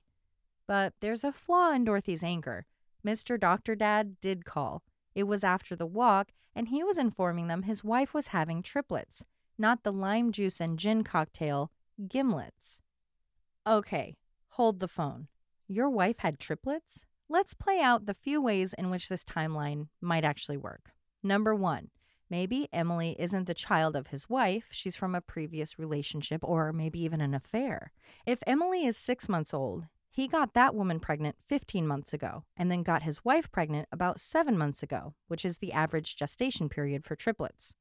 [0.66, 2.64] But there's a flaw in Dorothy's anger.
[3.06, 3.38] Mr.
[3.38, 4.82] Doctor Dad did call.
[5.14, 9.26] It was after the walk, and he was informing them his wife was having triplets,
[9.58, 11.70] not the lime juice and gin cocktail,
[12.06, 12.78] gimlets.
[13.66, 14.16] Okay,
[14.50, 15.28] hold the phone.
[15.68, 17.04] Your wife had triplets?
[17.28, 20.92] Let's play out the few ways in which this timeline might actually work.
[21.22, 21.90] Number one,
[22.28, 27.00] maybe Emily isn't the child of his wife, she's from a previous relationship or maybe
[27.00, 27.92] even an affair.
[28.26, 32.70] If Emily is six months old, he got that woman pregnant 15 months ago and
[32.70, 37.04] then got his wife pregnant about seven months ago, which is the average gestation period
[37.04, 37.72] for triplets.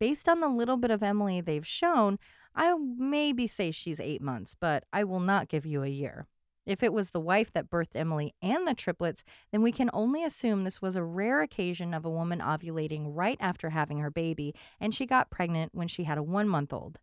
[0.00, 2.18] Based on the little bit of Emily they've shown,
[2.56, 6.26] I'll maybe say she's eight months, but I will not give you a year.
[6.66, 10.24] If it was the wife that birthed Emily and the triplets, then we can only
[10.24, 14.54] assume this was a rare occasion of a woman ovulating right after having her baby,
[14.80, 16.98] and she got pregnant when she had a one month old.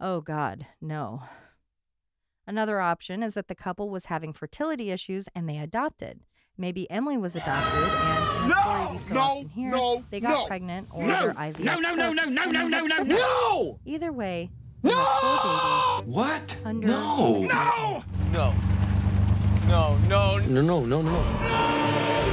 [0.00, 1.22] Oh, God, no.
[2.46, 6.20] Another option is that the couple was having fertility issues and they adopted.
[6.60, 8.60] Maybe Emily was adopted, and in a no!
[8.60, 11.58] story we so No, often hear, no, they got no, pregnant or no, their IVF.
[11.60, 13.20] no, no, no, cooked, no, no, and no, they no, had no, triplets.
[13.20, 13.78] no!
[13.84, 14.50] Either way,
[14.82, 16.14] we have four babies.
[16.16, 16.56] What?
[16.64, 17.42] Under No.
[17.42, 18.04] No!
[18.32, 18.54] No.
[19.68, 22.28] No, no, no, no, no, no.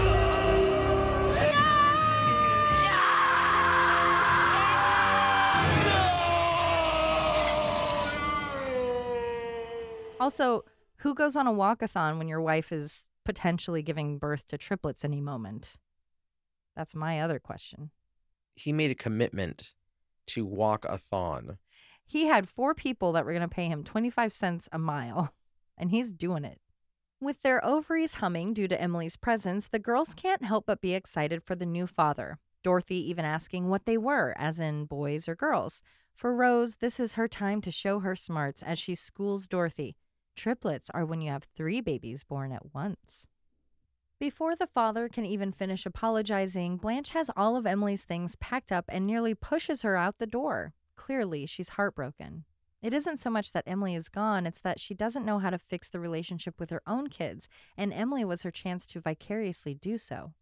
[10.20, 10.64] Also,
[10.98, 15.20] who goes on a walkathon when your wife is potentially giving birth to triplets any
[15.20, 15.76] moment?
[16.76, 17.92] That's my other question.
[18.56, 19.74] He made a commitment
[20.28, 21.58] to walk a thon.
[22.06, 25.34] He had four people that were going to pay him 25 cents a mile,
[25.78, 26.60] and he's doing it.
[27.20, 31.44] With their ovaries humming due to Emily's presence, the girls can't help but be excited
[31.44, 32.40] for the new father.
[32.62, 35.82] Dorothy even asking what they were, as in boys or girls.
[36.14, 39.96] For Rose, this is her time to show her smarts as she schools Dorothy.
[40.36, 43.28] Triplets are when you have three babies born at once.
[44.20, 48.86] Before the father can even finish apologizing, Blanche has all of Emily's things packed up
[48.88, 50.74] and nearly pushes her out the door.
[50.96, 52.46] Clearly, she's heartbroken.
[52.82, 55.58] It isn't so much that Emily is gone, it's that she doesn't know how to
[55.58, 59.98] fix the relationship with her own kids, and Emily was her chance to vicariously do
[59.98, 60.34] so.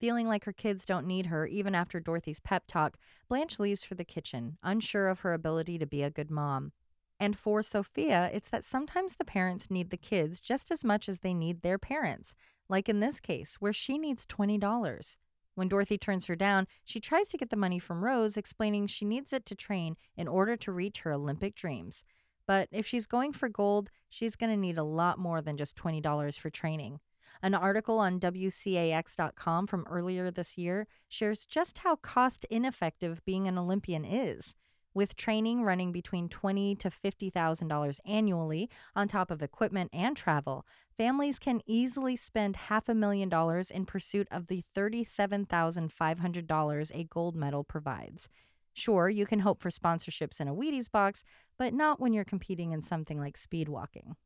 [0.00, 2.98] Feeling like her kids don't need her, even after Dorothy's pep talk,
[3.28, 6.72] Blanche leaves for the kitchen, unsure of her ability to be a good mom.
[7.20, 11.20] And for Sophia, it's that sometimes the parents need the kids just as much as
[11.20, 12.34] they need their parents,
[12.68, 15.16] like in this case, where she needs $20.
[15.56, 19.04] When Dorothy turns her down, she tries to get the money from Rose, explaining she
[19.04, 22.04] needs it to train in order to reach her Olympic dreams.
[22.46, 25.76] But if she's going for gold, she's going to need a lot more than just
[25.76, 27.00] $20 for training.
[27.42, 33.58] An article on WCAX.com from earlier this year shares just how cost ineffective being an
[33.58, 34.54] Olympian is.
[34.94, 40.16] With training running between twenty to fifty thousand dollars annually, on top of equipment and
[40.16, 40.66] travel,
[40.96, 46.18] families can easily spend half a million dollars in pursuit of the thirty-seven thousand five
[46.18, 48.28] hundred dollars a gold medal provides.
[48.72, 51.22] Sure, you can hope for sponsorships in a Wheaties box,
[51.58, 54.16] but not when you're competing in something like speed walking.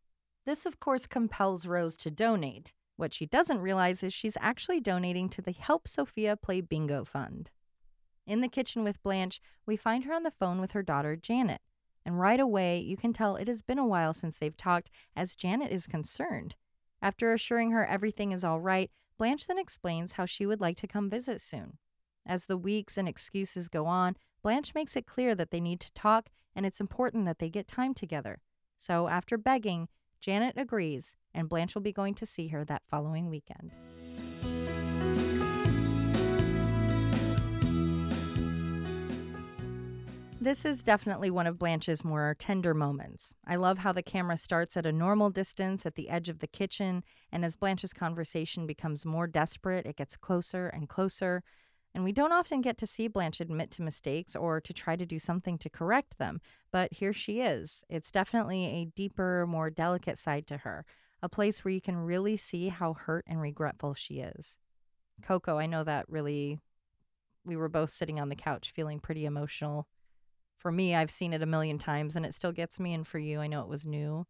[0.44, 2.72] This, of course, compels Rose to donate.
[2.96, 7.50] What she doesn't realize is she's actually donating to the Help Sophia Play Bingo Fund.
[8.26, 11.60] In the kitchen with Blanche, we find her on the phone with her daughter, Janet.
[12.04, 15.36] And right away, you can tell it has been a while since they've talked, as
[15.36, 16.56] Janet is concerned.
[17.00, 20.88] After assuring her everything is all right, Blanche then explains how she would like to
[20.88, 21.78] come visit soon.
[22.26, 25.92] As the weeks and excuses go on, Blanche makes it clear that they need to
[25.92, 28.40] talk and it's important that they get time together.
[28.76, 29.88] So, after begging,
[30.20, 33.72] Janet agrees, and Blanche will be going to see her that following weekend.
[40.43, 43.32] This is definitely one of Blanche's more tender moments.
[43.47, 46.49] I love how the camera starts at a normal distance at the edge of the
[46.49, 51.45] kitchen, and as Blanche's conversation becomes more desperate, it gets closer and closer.
[51.95, 55.07] And we don't often get to see Blanche admit to mistakes or to try to
[55.07, 56.40] do something to correct them,
[56.72, 57.84] but here she is.
[57.88, 60.84] It's definitely a deeper, more delicate side to her,
[61.22, 64.57] a place where you can really see how hurt and regretful she is.
[65.22, 66.59] Coco, I know that really,
[67.45, 69.86] we were both sitting on the couch feeling pretty emotional.
[70.62, 72.94] For me, I've seen it a million times and it still gets me.
[72.94, 74.26] And for you, I know it was new.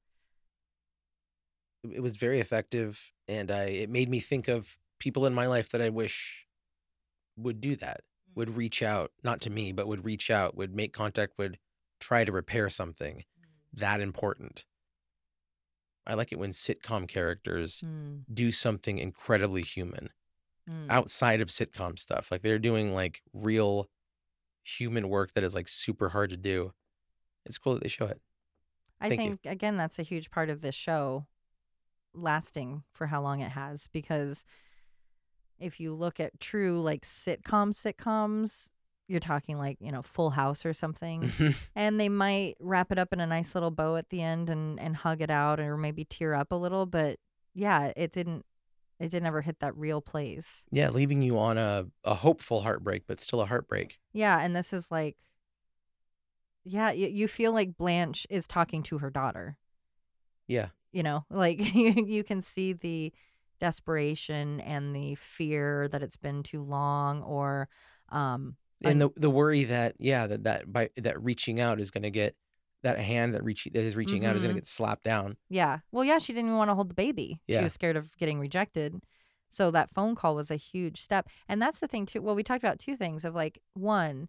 [1.92, 5.68] It was very effective, and I it made me think of people in my life
[5.72, 6.46] that I wish
[7.36, 8.00] would do that,
[8.34, 11.58] would reach out, not to me, but would reach out, would make contact, would
[12.00, 13.24] try to repair something
[13.74, 14.64] that important.
[16.06, 18.24] I like it when sitcom characters Mm.
[18.32, 20.10] do something incredibly human
[20.68, 20.88] Mm.
[20.88, 22.30] outside of sitcom stuff.
[22.30, 23.90] Like they're doing like real
[24.62, 26.72] human work that is like super hard to do.
[27.44, 28.20] It's cool that they show it.
[29.00, 29.28] I Thank you.
[29.28, 31.26] think again that's a huge part of this show
[32.14, 34.44] lasting for how long it has because
[35.58, 38.70] if you look at true like sitcom sitcoms
[39.08, 41.54] you're talking like you know full house or something Mhm.
[41.74, 44.78] and they might wrap it up in a nice little bow at the end and
[44.78, 47.18] and hug it out or maybe tear up a little but
[47.54, 48.44] yeah it didn't
[49.04, 53.04] it didn't ever hit that real place Yeah, leaving you on a, a hopeful heartbreak,
[53.06, 53.98] but still a heartbreak.
[54.12, 55.16] yeah and this is like
[56.64, 59.56] yeah you, you feel like blanche is talking to her daughter
[60.46, 60.68] Yeah.
[60.92, 63.12] you know like you, you can see the
[63.60, 67.68] desperation and the fear that it's been too long or
[68.10, 72.10] um And the the worry that yeah, that that by that reaching out is gonna
[72.10, 72.34] get
[72.82, 74.58] that hand that reach that is reaching out is gonna Mhm.
[74.58, 75.36] get slapped down.
[75.48, 75.80] yeah.
[75.92, 77.40] Well yeah she didn't even want to hold the baby.
[77.48, 77.62] She Yeah.
[77.62, 79.00] was scared of getting rejected.
[79.48, 81.28] So that phone call was a huge step.
[81.48, 84.28] And that's the thing too well we talked about two things of like one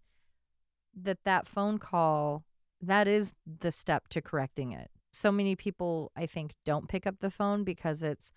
[0.96, 2.44] that that phone call
[2.82, 4.92] that is the step to correcting it.
[5.12, 8.32] So many people i think don't pick up the phone because it's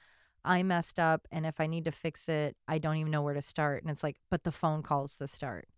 [0.45, 3.35] i messed up and if i need to fix it i don't even know where
[3.35, 3.83] to start.
[3.83, 5.69] And it's like but the phone call is the start.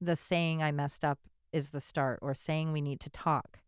[0.00, 1.20] The saying i messed up
[1.52, 3.60] is the start or saying we need to talk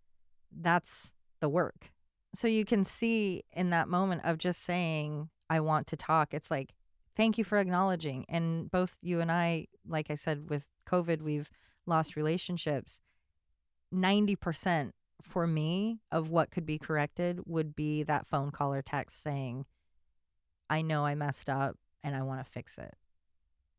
[0.53, 1.93] that's the work.
[2.35, 6.51] So you can see in that moment of just saying i want to talk it's
[6.51, 6.75] like
[7.17, 11.49] thank you for acknowledging and both you and i like i said with covid we've
[11.87, 13.01] lost relationships.
[13.95, 14.91] 90%
[15.23, 19.65] for me of what could be corrected would be that phone call or text saying
[20.69, 22.95] i know i messed up and i want to fix it.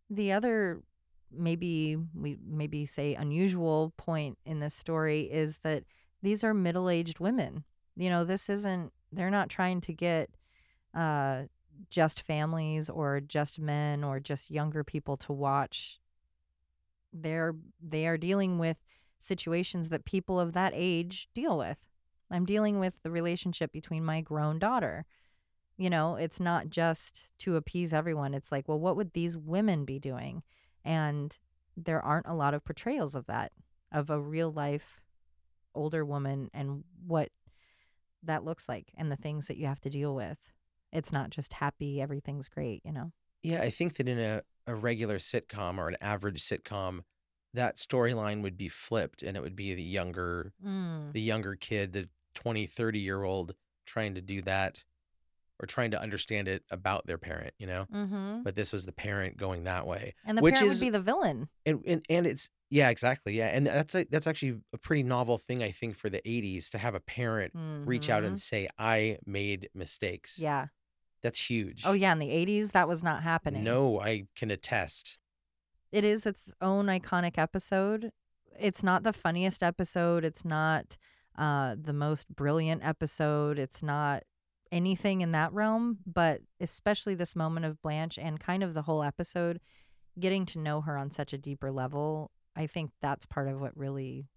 [0.09, 0.81] The other
[1.29, 5.83] maybe we maybe say unusual point in this story is that
[6.27, 7.63] these are middle-aged women.
[7.95, 10.29] You know this isn't they're not trying to get
[10.93, 11.43] uh
[11.89, 15.99] just families or just men or just younger people to watch
[17.13, 18.83] they're they are dealing with
[19.17, 21.77] situations that people of that age deal with.
[22.29, 25.05] I'm dealing with the relationship between my grown daughter.
[25.77, 28.33] You know it's not just to appease everyone.
[28.33, 30.43] It's like well what would these women be doing?
[30.83, 31.37] And
[31.77, 33.53] there aren't a lot of portrayals of that
[33.93, 34.99] of a real life
[35.77, 37.29] older woman and what
[38.23, 40.51] that looks like and the things that you have to deal with
[40.91, 43.11] it's not just happy everything's great you know
[43.43, 47.01] Yeah, I think that in a, a regular sitcom or an average sitcom,
[47.53, 51.13] that storyline would be flipped and it would be the younger Mm.
[51.13, 53.53] the younger kid, the 20, 30 year old
[53.85, 54.83] trying to do that
[55.59, 57.85] or trying to understand it about their parent, you know?
[57.93, 58.43] Mhm.
[58.43, 60.13] But this was the parent going that way.
[60.25, 63.33] and the which parent is, would be the villain and, and and it's yeah, exactly.
[63.37, 63.47] Yeah.
[63.47, 66.77] And that's a, that's actually a pretty novel thing I think for the 80s to
[66.77, 67.53] have a parent
[67.85, 68.27] reach out Mhm.
[68.27, 70.37] and say I made mistakes.
[70.37, 70.67] yeah
[71.23, 71.83] That's huge.
[71.85, 75.17] oh yeah in the 80s that was not happening No, I can attest.
[75.91, 78.11] it is its own iconic episode.
[78.59, 80.25] It's not the funniest episode.
[80.25, 80.97] It's not
[81.37, 83.57] uh, the most brilliant episode.
[83.59, 84.23] It's not
[84.71, 89.03] anything in that realm, but especially this moment of Blanche and kind of the whole
[89.03, 89.59] episode,
[90.19, 93.77] getting to know her on such a deeper level, I think that's part of what
[93.77, 94.27] really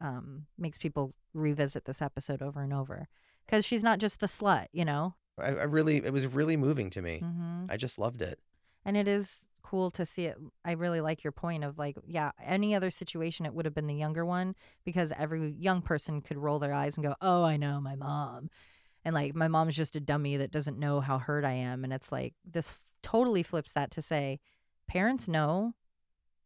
[0.00, 3.08] um, makes people revisit this episode over and over.
[3.46, 5.14] Because she's not just the slut, you know?
[5.38, 7.20] I, I really, it was really moving to me.
[7.24, 7.66] Mhm.
[7.70, 8.38] I just loved it.
[8.84, 10.36] And it is cool to see it.
[10.64, 13.86] I really like your point of like, yeah, any other situation, it would have been
[13.86, 14.54] the younger one
[14.84, 18.50] because every young person could roll their eyes and go, oh, I know my mom.
[19.08, 21.82] And like, my mom's just a dummy that doesn't know how hurt I am.
[21.82, 24.38] And it's like, this f- totally flips that to say,
[24.86, 25.72] parents know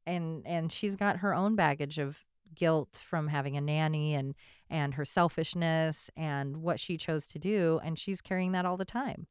[0.06, 4.34] and and she's got her own baggage of guilt from having a nanny and
[4.70, 8.84] and her selfishness and what she chose to do and she's carrying that all the
[8.84, 9.26] time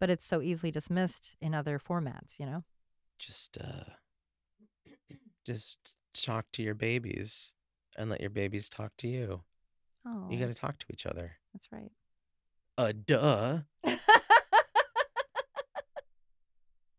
[0.00, 2.64] but it's so easily dismissed in other formats you know
[3.18, 3.84] Just uh
[5.44, 7.52] just talk to your babies
[7.96, 9.42] and let your babies talk to you.
[10.06, 11.32] oh You got to talk to each other.
[11.52, 11.92] that's right
[12.76, 13.60] Uh duh.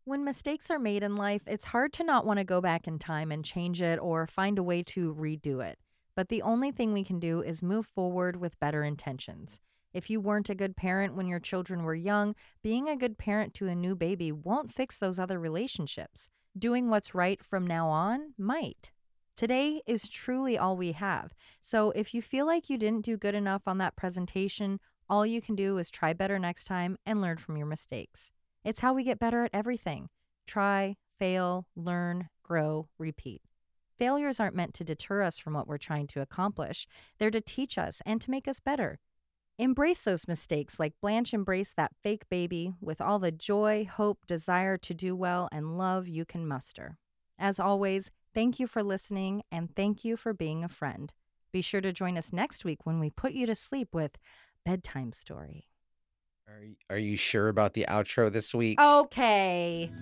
[0.04, 2.98] When mistakes are made in life, it's hard to not want to go back in
[2.98, 5.80] time and change it or find a way to redo it.
[6.14, 9.58] But the only thing we can do is move forward with better intentions.
[9.92, 13.52] If you weren't a good parent when your children were young, being a good parent
[13.54, 16.28] to a new baby won't fix those other relationships.
[16.56, 18.92] Doing what's right from now on might.
[19.34, 21.34] Today is truly all we have.
[21.60, 24.78] So if you feel like you didn't do good enough on that presentation,
[25.08, 28.30] all you can do is try better next time and learn from your mistakes.
[28.64, 30.08] It's how we get better at everything.
[30.46, 33.42] Try, fail, learn, grow, repeat.
[33.98, 36.86] Failures aren't meant to deter us from what we're trying to accomplish,
[37.18, 38.98] they're to teach us and to make us better.
[39.58, 44.76] Embrace those mistakes like Blanche embraced that fake baby with all the joy, hope, desire
[44.76, 46.98] to do well, and love you can muster.
[47.38, 51.14] As always, thank you for listening and thank you for being a friend.
[51.52, 54.18] Be sure to join us next week when we put you to sleep with
[54.66, 55.68] Bedtime Story.
[56.48, 58.80] Are are you sure about the outro this week?
[58.80, 59.92] Okay.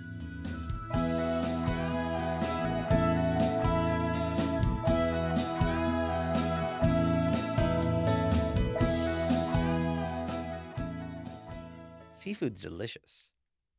[12.12, 13.32] Seafood's delicious.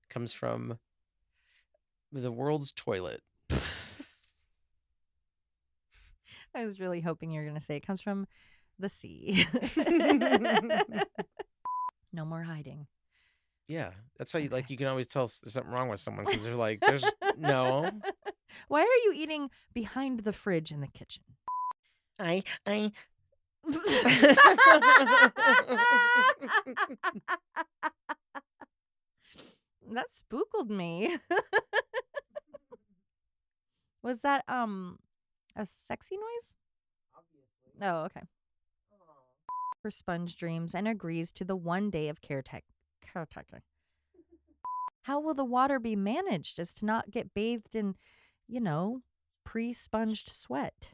[0.08, 0.78] Comes from
[2.12, 3.22] the world's toilet.
[6.54, 8.28] I was really hoping you were going to say it comes from
[8.80, 9.48] the sea.
[12.14, 12.88] no more hiding.
[13.68, 14.70] Yeah, that's how you like.
[14.70, 17.04] You can always tell there's something wrong with someone because they're like, "There's
[17.38, 17.90] no."
[18.68, 21.24] Why are you eating behind the fridge in the kitchen?
[22.20, 22.92] I I
[29.92, 31.18] that spookled me.
[34.04, 35.00] Was that um
[35.56, 36.54] a sexy noise?
[37.82, 38.22] Oh, okay.
[39.86, 43.62] Her sponge dreams and agrees to the one day of caretaker.
[45.04, 47.94] How will the water be managed as to not get bathed in,
[48.48, 49.04] you know,
[49.44, 50.94] pre sponged sweat?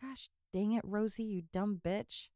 [0.00, 2.28] Gosh dang it, Rosie, you dumb bitch.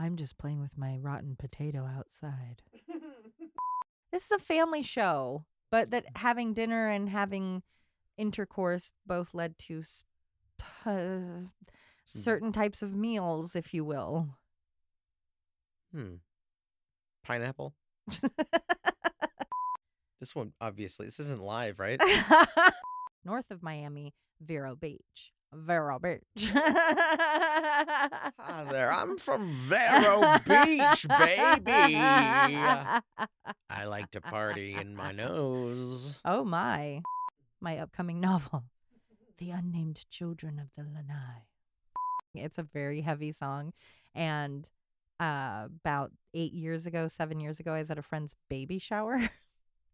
[0.00, 2.62] I'm just playing with my rotten potato outside.
[4.10, 7.62] This is a family show, but that having dinner and having
[8.20, 10.02] intercourse both led to s-
[10.84, 11.46] uh,
[12.04, 14.36] certain types of meals, if you will.
[15.94, 16.16] Hmm.
[17.24, 17.74] Pineapple.
[20.20, 22.00] this one, obviously, this isn't live, right?
[23.24, 25.32] North of Miami, Vero Beach.
[25.52, 26.20] Vero Beach.
[26.54, 28.30] Hi
[28.70, 31.96] there, I'm from Vero Beach, baby.
[31.96, 36.16] I like to party in my nose.
[36.24, 37.00] Oh my.
[37.60, 38.64] My upcoming novel,
[39.38, 41.44] The Unnamed Children of the Lanai.
[42.34, 43.72] It's a very heavy song.
[44.14, 44.68] And
[45.18, 49.30] uh, about eight years ago, seven years ago, I was at a friend's baby shower.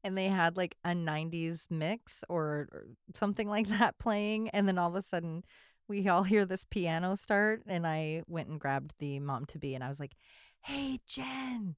[0.04, 2.86] And they had like a 90s mix or, or
[3.16, 4.50] something like that playing.
[4.50, 5.42] And then all of a sudden,
[5.88, 7.62] we all hear this piano start.
[7.66, 10.12] And I went and grabbed the mom to be and I was like,
[10.60, 11.74] Hey, Jen,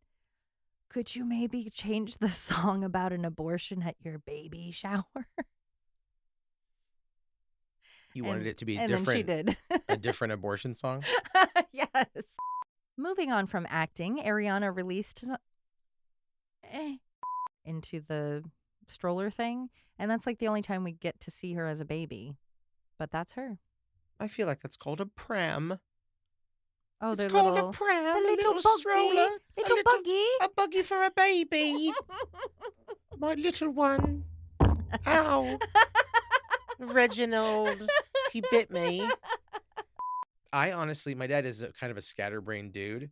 [0.90, 5.04] could you maybe change the song about an abortion at your baby shower?
[8.14, 9.56] You wanted And- it to be and then she different.
[9.70, 9.80] did.
[9.88, 11.04] a different abortion song.
[11.72, 12.36] yes.
[12.96, 15.24] Moving on from acting, Ariana released
[16.72, 16.94] eh,
[17.64, 18.42] into the
[18.88, 19.68] stroller thing.
[19.98, 22.34] And that's like the only time we get to see her as a baby.
[22.98, 23.58] But that's her.
[24.18, 25.78] I feel like that's called a pram.
[27.00, 29.38] Oh, it's called little, a pram, a a little, little buggy, stroller, a little,
[29.76, 30.24] little- buggy.
[30.42, 31.92] A buggy for a baby.
[33.18, 34.24] My little one.
[35.06, 35.58] Ow.
[36.78, 37.88] Reginald.
[38.32, 39.08] He bit me.
[40.52, 43.10] I honestly, my dad is a kind of a scatterbrained dude.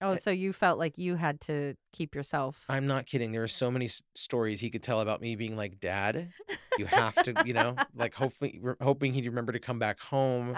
[0.00, 2.64] Oh, so you felt like you had to keep yourself.
[2.68, 3.32] I'm not kidding.
[3.32, 6.30] There are so many s- stories he could tell about me being like, Dad,
[6.78, 10.56] you have to, you know, like hopefully, re- hoping he'd remember to come back home.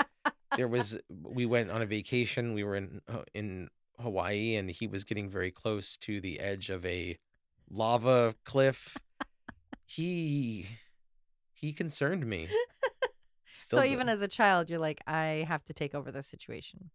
[0.57, 2.55] There was, we went on a vacation.
[2.55, 3.68] We were in Ha- in
[4.01, 7.16] Hawaii, and he was getting very close to the edge of a
[7.70, 8.97] lava cliff.
[9.84, 10.66] He
[11.66, 12.48] he concerned me.
[13.52, 16.90] So even as a child, you're like, I have to take over this situation.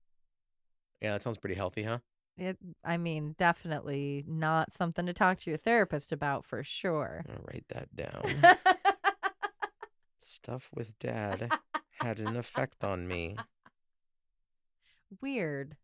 [1.01, 1.97] yeah, that sounds pretty healthy, huh?
[2.37, 7.25] It, I mean, definitely not something to talk to your therapist about for sure.
[7.27, 8.55] I'm gonna write that down.
[10.21, 11.51] Stuff with dad
[11.99, 13.35] had an effect on me.
[15.21, 15.75] Weird.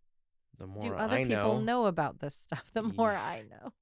[0.57, 2.63] The more Do other I people know, know about this stuff?
[2.73, 3.73] The more I know.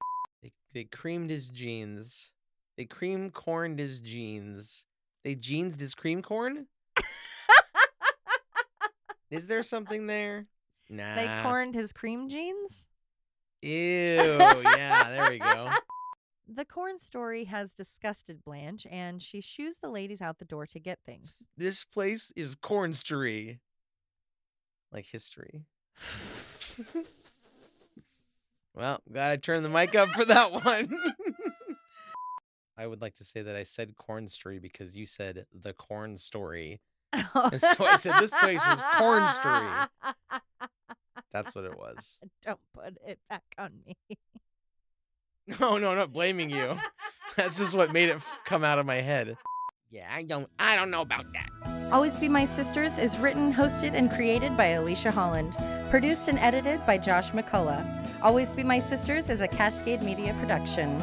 [0.42, 2.32] They, they creamed his jeans.
[2.76, 4.84] They cream corned his jeans.
[5.26, 6.68] They jeansed his cream corn?
[9.28, 10.46] Is there something there?
[10.88, 11.16] Nah.
[11.16, 12.86] They corned his cream jeans.
[13.60, 13.70] Ew.
[13.72, 15.68] Yeah, there we go.
[16.48, 20.78] The corn story has disgusted Blanche, and she shoos the ladies out the door to
[20.78, 21.42] get things.
[21.56, 23.58] This place is cornstery.
[24.92, 25.64] Like history.
[28.76, 30.96] well, glad I turned the mic up for that one.
[32.78, 36.80] I would like to say that I said cornstery because you said the corn story.
[37.34, 39.88] And so I said this place is cornstery.
[41.32, 42.18] That's what it was.
[42.42, 43.96] Don't put it back on me.
[45.46, 46.76] No, no, I'm not blaming you.
[47.36, 49.36] That's just what made it f- come out of my head.
[49.90, 51.48] Yeah, I don't I don't know about that.
[51.92, 55.56] Always Be My Sisters is written, hosted, and created by Alicia Holland.
[55.90, 58.20] Produced and edited by Josh McCullough.
[58.22, 60.96] Always Be My Sisters is a Cascade Media production.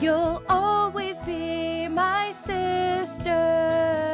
[0.00, 4.09] You'll always be my sister.